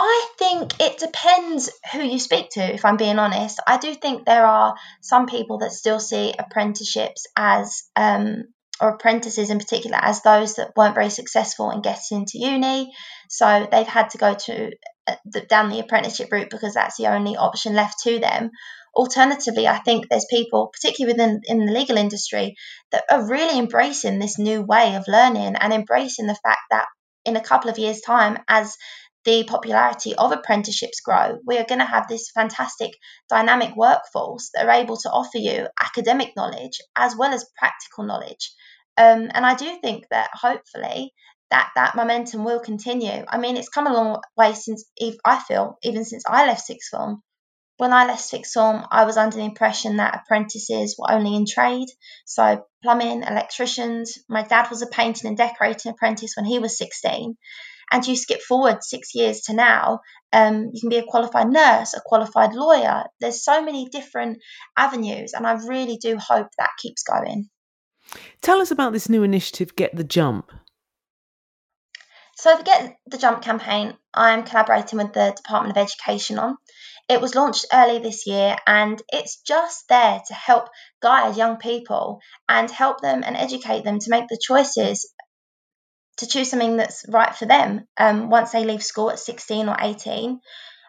I 0.00 0.28
think 0.38 0.80
it 0.80 0.98
depends 0.98 1.68
who 1.92 2.04
you 2.04 2.20
speak 2.20 2.50
to, 2.50 2.60
if 2.60 2.84
I'm 2.84 2.96
being 2.96 3.18
honest. 3.18 3.58
I 3.66 3.78
do 3.78 3.96
think 3.96 4.24
there 4.24 4.46
are 4.46 4.76
some 5.00 5.26
people 5.26 5.58
that 5.58 5.72
still 5.72 5.98
see 5.98 6.32
apprenticeships 6.38 7.26
as, 7.34 7.82
um, 7.96 8.44
or 8.80 8.90
apprentices 8.90 9.50
in 9.50 9.58
particular, 9.58 9.98
as 10.00 10.22
those 10.22 10.54
that 10.54 10.70
weren't 10.76 10.94
very 10.94 11.10
successful 11.10 11.72
in 11.72 11.82
getting 11.82 12.18
into 12.18 12.38
uni. 12.38 12.92
So 13.28 13.66
they've 13.68 13.88
had 13.88 14.10
to 14.10 14.18
go 14.18 14.34
to 14.34 14.70
uh, 15.08 15.16
the, 15.24 15.40
down 15.40 15.68
the 15.68 15.80
apprenticeship 15.80 16.30
route 16.30 16.50
because 16.50 16.74
that's 16.74 16.96
the 16.96 17.08
only 17.08 17.36
option 17.36 17.74
left 17.74 17.98
to 18.04 18.20
them. 18.20 18.50
Alternatively, 18.94 19.66
I 19.66 19.78
think 19.78 20.08
there's 20.08 20.26
people, 20.30 20.70
particularly 20.72 21.14
within 21.14 21.40
in 21.46 21.66
the 21.66 21.72
legal 21.72 21.96
industry, 21.96 22.54
that 22.92 23.02
are 23.10 23.28
really 23.28 23.58
embracing 23.58 24.20
this 24.20 24.38
new 24.38 24.62
way 24.62 24.94
of 24.94 25.08
learning 25.08 25.56
and 25.56 25.72
embracing 25.72 26.28
the 26.28 26.38
fact 26.40 26.60
that 26.70 26.86
in 27.24 27.36
a 27.36 27.42
couple 27.42 27.68
of 27.68 27.78
years' 27.78 28.00
time, 28.00 28.38
as 28.48 28.76
the 29.28 29.44
popularity 29.44 30.14
of 30.16 30.32
apprenticeships 30.32 31.00
grow, 31.00 31.38
we 31.44 31.58
are 31.58 31.66
going 31.66 31.80
to 31.80 31.84
have 31.84 32.08
this 32.08 32.30
fantastic 32.30 32.92
dynamic 33.28 33.76
workforce 33.76 34.48
that 34.54 34.64
are 34.66 34.70
able 34.70 34.96
to 34.96 35.10
offer 35.10 35.36
you 35.36 35.66
academic 35.78 36.32
knowledge 36.34 36.80
as 36.96 37.14
well 37.14 37.34
as 37.34 37.44
practical 37.58 38.04
knowledge. 38.04 38.54
Um, 38.96 39.30
and 39.34 39.44
I 39.44 39.54
do 39.54 39.76
think 39.82 40.06
that 40.10 40.30
hopefully 40.32 41.12
that 41.50 41.70
that 41.76 41.94
momentum 41.94 42.42
will 42.42 42.60
continue. 42.60 43.22
I 43.28 43.36
mean, 43.36 43.58
it's 43.58 43.68
come 43.68 43.86
a 43.86 43.92
long 43.92 44.22
way 44.34 44.54
since 44.54 44.86
If 44.96 45.16
I 45.26 45.38
feel 45.40 45.76
even 45.82 46.06
since 46.06 46.24
I 46.26 46.46
left 46.46 46.64
sixth 46.64 46.88
form. 46.88 47.22
When 47.76 47.92
I 47.92 48.06
left 48.06 48.22
sixth 48.22 48.54
form, 48.54 48.86
I 48.90 49.04
was 49.04 49.18
under 49.18 49.36
the 49.36 49.44
impression 49.44 49.98
that 49.98 50.22
apprentices 50.22 50.96
were 50.98 51.12
only 51.12 51.36
in 51.36 51.44
trade, 51.44 51.88
so 52.24 52.64
plumbing, 52.82 53.24
electricians. 53.24 54.18
My 54.26 54.42
dad 54.42 54.70
was 54.70 54.80
a 54.80 54.86
painting 54.86 55.28
and 55.28 55.36
decorating 55.36 55.92
apprentice 55.92 56.32
when 56.34 56.46
he 56.46 56.58
was 56.58 56.78
16, 56.78 57.36
and 57.90 58.06
you 58.06 58.16
skip 58.16 58.40
forward 58.42 58.82
six 58.82 59.14
years 59.14 59.42
to 59.42 59.54
now, 59.54 60.00
um, 60.32 60.70
you 60.72 60.80
can 60.80 60.90
be 60.90 60.98
a 60.98 61.04
qualified 61.04 61.48
nurse, 61.48 61.94
a 61.94 62.00
qualified 62.04 62.54
lawyer. 62.54 63.04
There's 63.20 63.44
so 63.44 63.62
many 63.62 63.88
different 63.88 64.38
avenues, 64.76 65.32
and 65.32 65.46
I 65.46 65.52
really 65.66 65.96
do 65.96 66.18
hope 66.18 66.48
that 66.58 66.70
keeps 66.78 67.02
going. 67.02 67.48
Tell 68.40 68.60
us 68.60 68.70
about 68.70 68.92
this 68.92 69.08
new 69.08 69.22
initiative, 69.22 69.76
Get 69.76 69.94
the 69.96 70.04
Jump. 70.04 70.52
So, 72.36 72.56
the 72.56 72.62
Get 72.62 72.96
the 73.06 73.18
Jump 73.18 73.42
campaign, 73.42 73.94
I'm 74.14 74.44
collaborating 74.44 74.98
with 74.98 75.12
the 75.12 75.32
Department 75.36 75.76
of 75.76 75.82
Education 75.82 76.38
on. 76.38 76.56
It 77.08 77.22
was 77.22 77.34
launched 77.34 77.66
early 77.72 78.00
this 78.00 78.26
year 78.26 78.54
and 78.66 79.00
it's 79.08 79.40
just 79.40 79.88
there 79.88 80.20
to 80.28 80.34
help 80.34 80.68
guide 81.00 81.38
young 81.38 81.56
people 81.56 82.20
and 82.48 82.70
help 82.70 83.00
them 83.00 83.22
and 83.24 83.34
educate 83.34 83.82
them 83.82 83.98
to 83.98 84.10
make 84.10 84.28
the 84.28 84.38
choices 84.40 85.10
to 86.18 86.26
choose 86.26 86.50
something 86.50 86.76
that's 86.76 87.04
right 87.08 87.34
for 87.34 87.46
them 87.46 87.86
um, 87.96 88.28
once 88.30 88.52
they 88.52 88.64
leave 88.64 88.82
school 88.82 89.10
at 89.10 89.18
16 89.18 89.68
or 89.68 89.76
18. 89.80 90.40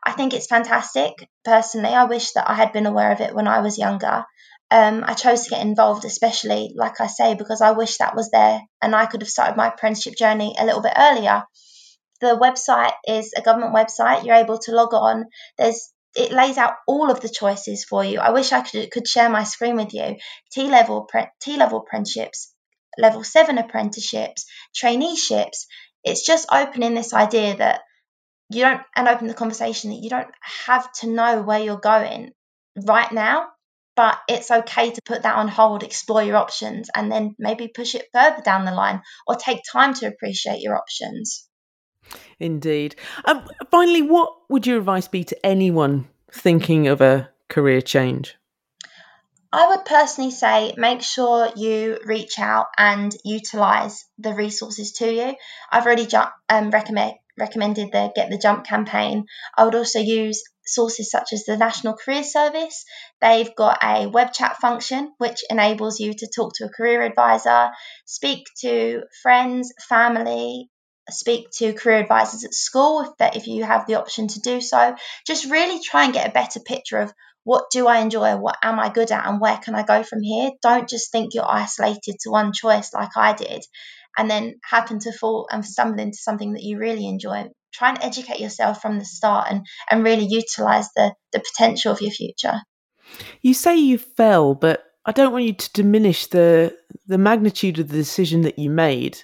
I 0.03 0.11
think 0.13 0.33
it's 0.33 0.47
fantastic. 0.47 1.13
Personally, 1.43 1.93
I 1.93 2.05
wish 2.05 2.31
that 2.31 2.49
I 2.49 2.53
had 2.53 2.73
been 2.73 2.85
aware 2.85 3.11
of 3.11 3.21
it 3.21 3.35
when 3.35 3.47
I 3.47 3.59
was 3.59 3.77
younger. 3.77 4.23
Um, 4.71 5.03
I 5.05 5.13
chose 5.13 5.43
to 5.43 5.49
get 5.49 5.65
involved, 5.65 6.05
especially, 6.05 6.73
like 6.75 7.01
I 7.01 7.07
say, 7.07 7.35
because 7.35 7.61
I 7.61 7.71
wish 7.71 7.97
that 7.97 8.15
was 8.15 8.29
there 8.29 8.61
and 8.81 8.95
I 8.95 9.07
could 9.07 9.21
have 9.21 9.29
started 9.29 9.57
my 9.57 9.69
apprenticeship 9.69 10.15
journey 10.15 10.55
a 10.57 10.65
little 10.65 10.81
bit 10.81 10.93
earlier. 10.95 11.43
The 12.21 12.37
website 12.37 12.93
is 13.07 13.33
a 13.35 13.41
government 13.41 13.73
website. 13.73 14.25
You're 14.25 14.35
able 14.35 14.59
to 14.59 14.71
log 14.71 14.93
on. 14.93 15.25
There's 15.57 15.91
it 16.15 16.31
lays 16.31 16.57
out 16.57 16.73
all 16.87 17.11
of 17.11 17.21
the 17.21 17.29
choices 17.29 17.85
for 17.85 18.03
you. 18.03 18.19
I 18.19 18.31
wish 18.31 18.51
I 18.51 18.61
could 18.61 18.91
could 18.91 19.07
share 19.07 19.29
my 19.29 19.43
screen 19.43 19.75
with 19.75 19.93
you. 19.93 20.17
T 20.51 20.67
level 20.67 21.07
T 21.39 21.57
level 21.57 21.79
apprenticeships, 21.79 22.53
level 22.99 23.23
seven 23.23 23.57
apprenticeships, 23.57 24.45
traineeships. 24.75 25.65
It's 26.03 26.25
just 26.25 26.47
opening 26.51 26.93
this 26.93 27.13
idea 27.13 27.57
that 27.57 27.81
you 28.49 28.61
don't, 28.61 28.81
and 28.95 29.07
open 29.07 29.27
the 29.27 29.33
conversation 29.33 29.91
that 29.91 30.01
you 30.01 30.09
don't 30.09 30.31
have 30.65 30.91
to 30.93 31.07
know 31.07 31.41
where 31.41 31.59
you're 31.59 31.77
going 31.77 32.31
right 32.75 33.11
now, 33.11 33.47
but 33.95 34.17
it's 34.27 34.49
okay 34.49 34.91
to 34.91 35.01
put 35.03 35.23
that 35.23 35.35
on 35.35 35.47
hold, 35.47 35.83
explore 35.83 36.23
your 36.23 36.37
options, 36.37 36.89
and 36.95 37.11
then 37.11 37.35
maybe 37.37 37.67
push 37.67 37.95
it 37.95 38.07
further 38.13 38.41
down 38.41 38.65
the 38.65 38.71
line 38.71 39.01
or 39.27 39.35
take 39.35 39.59
time 39.71 39.93
to 39.95 40.07
appreciate 40.07 40.61
your 40.61 40.77
options. 40.77 41.47
Indeed. 42.39 42.95
Um, 43.25 43.47
finally, 43.69 44.01
what 44.01 44.33
would 44.49 44.65
your 44.65 44.77
advice 44.77 45.07
be 45.07 45.23
to 45.25 45.45
anyone 45.45 46.07
thinking 46.31 46.87
of 46.87 47.01
a 47.01 47.29
career 47.49 47.81
change? 47.81 48.38
I 49.51 49.67
would 49.69 49.85
personally 49.85 50.31
say 50.31 50.73
make 50.77 51.01
sure 51.01 51.51
you 51.55 51.99
reach 52.05 52.37
out 52.37 52.67
and 52.77 53.15
utilize 53.25 54.05
the 54.19 54.33
resources 54.33 54.91
to 54.93 55.11
you. 55.11 55.35
I've 55.71 55.85
already 55.85 56.05
ju- 56.05 56.31
um, 56.49 56.69
recommend, 56.69 57.15
recommended 57.37 57.91
the 57.91 58.11
Get 58.15 58.29
the 58.29 58.37
Jump 58.37 58.65
campaign. 58.65 59.25
I 59.57 59.65
would 59.65 59.73
also 59.73 59.99
use 59.99 60.43
sources 60.65 61.09
such 61.09 61.33
as 61.33 61.45
the 61.45 61.57
National 61.57 61.95
Career 61.95 62.23
Service. 62.23 62.85
They've 63.21 63.55
got 63.55 63.83
a 63.83 64.05
web 64.05 64.33
chat 64.33 64.57
function 64.57 65.13
which 65.17 65.43
enables 65.49 65.99
you 65.99 66.13
to 66.13 66.27
talk 66.27 66.53
to 66.55 66.65
a 66.65 66.69
career 66.69 67.01
advisor, 67.01 67.71
speak 68.05 68.45
to 68.61 69.01
friends, 69.23 69.73
family, 69.87 70.69
speak 71.09 71.49
to 71.53 71.73
career 71.73 71.97
advisors 71.97 72.43
at 72.43 72.53
school 72.53 73.01
if 73.01 73.35
if 73.35 73.47
you 73.47 73.63
have 73.63 73.87
the 73.87 73.95
option 73.95 74.27
to 74.27 74.39
do 74.41 74.61
so. 74.61 74.95
Just 75.25 75.49
really 75.49 75.81
try 75.81 76.03
and 76.03 76.13
get 76.13 76.27
a 76.29 76.31
better 76.31 76.59
picture 76.59 76.99
of 76.99 77.11
what 77.49 77.71
do 77.71 77.87
I 77.87 77.97
enjoy? 77.97 78.37
What 78.37 78.57
am 78.61 78.79
I 78.79 78.89
good 78.89 79.11
at? 79.11 79.25
And 79.25 79.41
where 79.41 79.57
can 79.57 79.73
I 79.73 79.81
go 79.81 80.03
from 80.03 80.21
here? 80.21 80.51
Don't 80.61 80.87
just 80.87 81.11
think 81.11 81.33
you're 81.33 81.51
isolated 81.51 82.17
to 82.19 82.29
one 82.29 82.53
choice 82.53 82.93
like 82.93 83.17
I 83.17 83.33
did 83.33 83.63
and 84.15 84.29
then 84.29 84.59
happen 84.63 84.99
to 84.99 85.11
fall 85.11 85.47
and 85.49 85.65
stumble 85.65 85.99
into 85.99 86.19
something 86.19 86.53
that 86.53 86.61
you 86.61 86.77
really 86.77 87.07
enjoy. 87.07 87.45
Try 87.73 87.89
and 87.89 88.03
educate 88.03 88.39
yourself 88.39 88.83
from 88.83 88.99
the 88.99 89.05
start 89.05 89.47
and, 89.49 89.65
and 89.89 90.03
really 90.03 90.27
utilize 90.29 90.89
the, 90.95 91.15
the 91.33 91.39
potential 91.39 91.91
of 91.91 92.01
your 92.01 92.11
future. 92.11 92.61
You 93.41 93.55
say 93.55 93.77
you 93.77 93.97
fell, 93.97 94.53
but 94.53 94.83
I 95.07 95.11
don't 95.11 95.31
want 95.31 95.45
you 95.45 95.53
to 95.53 95.73
diminish 95.73 96.27
the 96.27 96.77
the 97.07 97.17
magnitude 97.17 97.79
of 97.79 97.87
the 97.87 97.97
decision 97.97 98.41
that 98.41 98.59
you 98.59 98.69
made. 98.69 99.17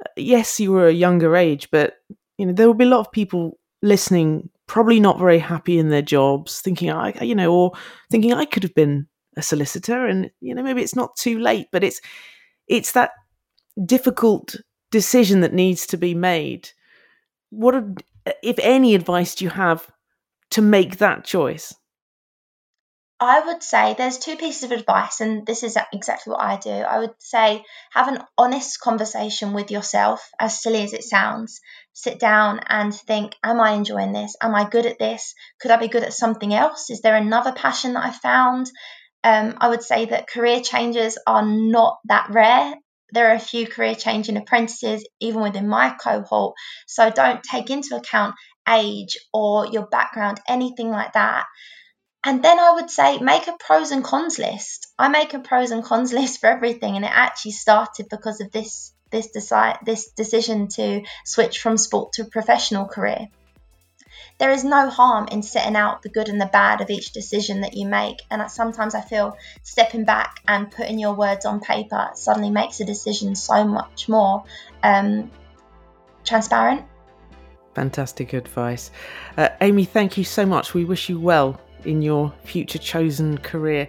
Uh, 0.00 0.10
yes, 0.16 0.58
you 0.58 0.72
were 0.72 0.88
a 0.88 0.92
younger 1.06 1.36
age, 1.36 1.68
but 1.70 1.94
you 2.38 2.46
know 2.46 2.52
there 2.52 2.66
will 2.66 2.74
be 2.74 2.86
a 2.86 2.88
lot 2.88 3.06
of 3.06 3.12
people 3.12 3.60
listening 3.82 4.50
probably 4.72 4.98
not 4.98 5.18
very 5.18 5.38
happy 5.38 5.78
in 5.78 5.90
their 5.90 6.00
jobs, 6.00 6.62
thinking 6.62 6.90
I, 6.90 7.12
you 7.22 7.34
know, 7.34 7.52
or 7.52 7.72
thinking 8.10 8.32
I 8.32 8.46
could 8.46 8.62
have 8.62 8.74
been 8.74 9.06
a 9.36 9.42
solicitor, 9.42 10.06
and 10.06 10.30
you 10.40 10.54
know, 10.54 10.62
maybe 10.62 10.80
it's 10.80 10.96
not 10.96 11.14
too 11.14 11.38
late, 11.38 11.66
but 11.70 11.84
it's 11.84 12.00
it's 12.68 12.92
that 12.92 13.10
difficult 13.84 14.56
decision 14.90 15.40
that 15.40 15.52
needs 15.52 15.86
to 15.88 15.98
be 15.98 16.14
made. 16.14 16.70
What, 17.50 17.84
if 18.42 18.58
any, 18.62 18.94
advice 18.94 19.34
do 19.34 19.44
you 19.44 19.50
have 19.50 19.90
to 20.52 20.62
make 20.62 20.96
that 20.96 21.26
choice? 21.26 21.74
I 23.24 23.38
would 23.38 23.62
say 23.62 23.94
there's 23.94 24.18
two 24.18 24.34
pieces 24.34 24.64
of 24.64 24.72
advice, 24.72 25.20
and 25.20 25.46
this 25.46 25.62
is 25.62 25.78
exactly 25.92 26.32
what 26.32 26.42
I 26.42 26.56
do. 26.56 26.72
I 26.72 26.98
would 26.98 27.14
say 27.20 27.64
have 27.92 28.08
an 28.08 28.24
honest 28.36 28.80
conversation 28.80 29.52
with 29.52 29.70
yourself, 29.70 30.28
as 30.40 30.60
silly 30.60 30.82
as 30.82 30.92
it 30.92 31.04
sounds. 31.04 31.60
Sit 31.92 32.18
down 32.18 32.58
and 32.66 32.92
think, 32.92 33.36
Am 33.44 33.60
I 33.60 33.74
enjoying 33.74 34.10
this? 34.12 34.34
Am 34.42 34.56
I 34.56 34.68
good 34.68 34.86
at 34.86 34.98
this? 34.98 35.36
Could 35.60 35.70
I 35.70 35.76
be 35.76 35.86
good 35.86 36.02
at 36.02 36.12
something 36.12 36.52
else? 36.52 36.90
Is 36.90 37.00
there 37.00 37.14
another 37.14 37.52
passion 37.52 37.92
that 37.92 38.04
I 38.04 38.10
found? 38.10 38.68
Um, 39.22 39.54
I 39.60 39.68
would 39.68 39.84
say 39.84 40.06
that 40.06 40.28
career 40.28 40.60
changes 40.60 41.16
are 41.24 41.46
not 41.46 42.00
that 42.06 42.30
rare. 42.30 42.74
There 43.12 43.30
are 43.30 43.36
a 43.36 43.38
few 43.38 43.68
career 43.68 43.94
changing 43.94 44.36
apprentices, 44.36 45.06
even 45.20 45.42
within 45.42 45.68
my 45.68 45.90
cohort. 45.90 46.56
So 46.88 47.08
don't 47.08 47.44
take 47.44 47.70
into 47.70 47.94
account 47.94 48.34
age 48.68 49.16
or 49.32 49.68
your 49.68 49.86
background, 49.86 50.40
anything 50.48 50.90
like 50.90 51.12
that. 51.12 51.46
And 52.24 52.42
then 52.42 52.60
I 52.60 52.72
would 52.72 52.90
say 52.90 53.18
make 53.18 53.48
a 53.48 53.56
pros 53.58 53.90
and 53.90 54.04
cons 54.04 54.38
list. 54.38 54.86
I 54.98 55.08
make 55.08 55.34
a 55.34 55.40
pros 55.40 55.72
and 55.72 55.82
cons 55.82 56.12
list 56.18 56.40
for 56.40 56.46
everything, 56.46 56.96
and 56.96 57.04
it 57.04 57.10
actually 57.12 57.52
started 57.52 58.08
because 58.08 58.40
of 58.40 58.50
this 58.52 58.92
this 59.10 59.30
decide 59.30 59.78
this 59.84 60.10
decision 60.12 60.68
to 60.68 61.02
switch 61.24 61.60
from 61.60 61.76
sport 61.76 62.14
to 62.14 62.22
a 62.22 62.26
professional 62.26 62.86
career. 62.86 63.28
There 64.38 64.50
is 64.50 64.64
no 64.64 64.88
harm 64.88 65.28
in 65.30 65.42
setting 65.42 65.76
out 65.76 66.02
the 66.02 66.08
good 66.08 66.28
and 66.28 66.40
the 66.40 66.46
bad 66.46 66.80
of 66.80 66.88
each 66.88 67.12
decision 67.12 67.60
that 67.60 67.74
you 67.74 67.86
make, 67.86 68.22
and 68.30 68.50
sometimes 68.50 68.94
I 68.94 69.02
feel 69.02 69.36
stepping 69.62 70.04
back 70.04 70.36
and 70.48 70.70
putting 70.70 70.98
your 70.98 71.14
words 71.14 71.44
on 71.44 71.60
paper 71.60 72.10
suddenly 72.14 72.50
makes 72.50 72.80
a 72.80 72.84
decision 72.84 73.34
so 73.34 73.64
much 73.64 74.08
more 74.08 74.44
um, 74.82 75.30
transparent. 76.24 76.84
Fantastic 77.74 78.32
advice. 78.32 78.90
Uh, 79.36 79.48
Amy, 79.60 79.84
thank 79.84 80.16
you 80.16 80.24
so 80.24 80.46
much. 80.46 80.72
We 80.72 80.84
wish 80.84 81.08
you 81.08 81.18
well 81.20 81.60
in 81.86 82.02
your 82.02 82.32
future 82.44 82.78
chosen 82.78 83.38
career. 83.38 83.88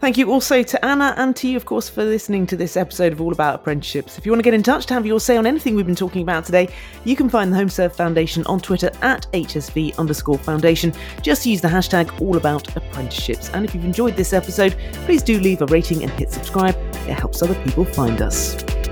Thank 0.00 0.18
you 0.18 0.30
also 0.30 0.62
to 0.62 0.84
Anna 0.84 1.14
and 1.16 1.34
to 1.36 1.48
you, 1.48 1.56
of 1.56 1.64
course, 1.64 1.88
for 1.88 2.04
listening 2.04 2.46
to 2.48 2.56
this 2.56 2.76
episode 2.76 3.12
of 3.12 3.20
All 3.20 3.32
About 3.32 3.54
Apprenticeships. 3.54 4.18
If 4.18 4.26
you 4.26 4.32
want 4.32 4.40
to 4.40 4.44
get 4.44 4.54
in 4.54 4.62
touch 4.62 4.86
to 4.86 4.94
have 4.94 5.06
your 5.06 5.20
say 5.20 5.36
on 5.36 5.46
anything 5.46 5.74
we've 5.74 5.86
been 5.86 5.94
talking 5.94 6.22
about 6.22 6.44
today, 6.44 6.68
you 7.04 7.16
can 7.16 7.28
find 7.28 7.52
the 7.52 7.56
HomeServe 7.56 7.94
Foundation 7.94 8.44
on 8.46 8.60
Twitter 8.60 8.90
at 9.02 9.26
HSV 9.32 9.96
underscore 9.98 10.38
foundation. 10.38 10.92
Just 11.22 11.46
use 11.46 11.60
the 11.60 11.68
hashtag 11.68 12.20
All 12.20 12.36
About 12.36 12.76
Apprenticeships. 12.76 13.50
And 13.50 13.64
if 13.64 13.74
you've 13.74 13.84
enjoyed 13.84 14.16
this 14.16 14.32
episode, 14.32 14.76
please 15.06 15.22
do 15.22 15.40
leave 15.40 15.62
a 15.62 15.66
rating 15.66 16.02
and 16.02 16.12
hit 16.12 16.30
subscribe. 16.30 16.76
It 17.08 17.18
helps 17.18 17.42
other 17.42 17.54
people 17.64 17.84
find 17.84 18.20
us. 18.20 18.83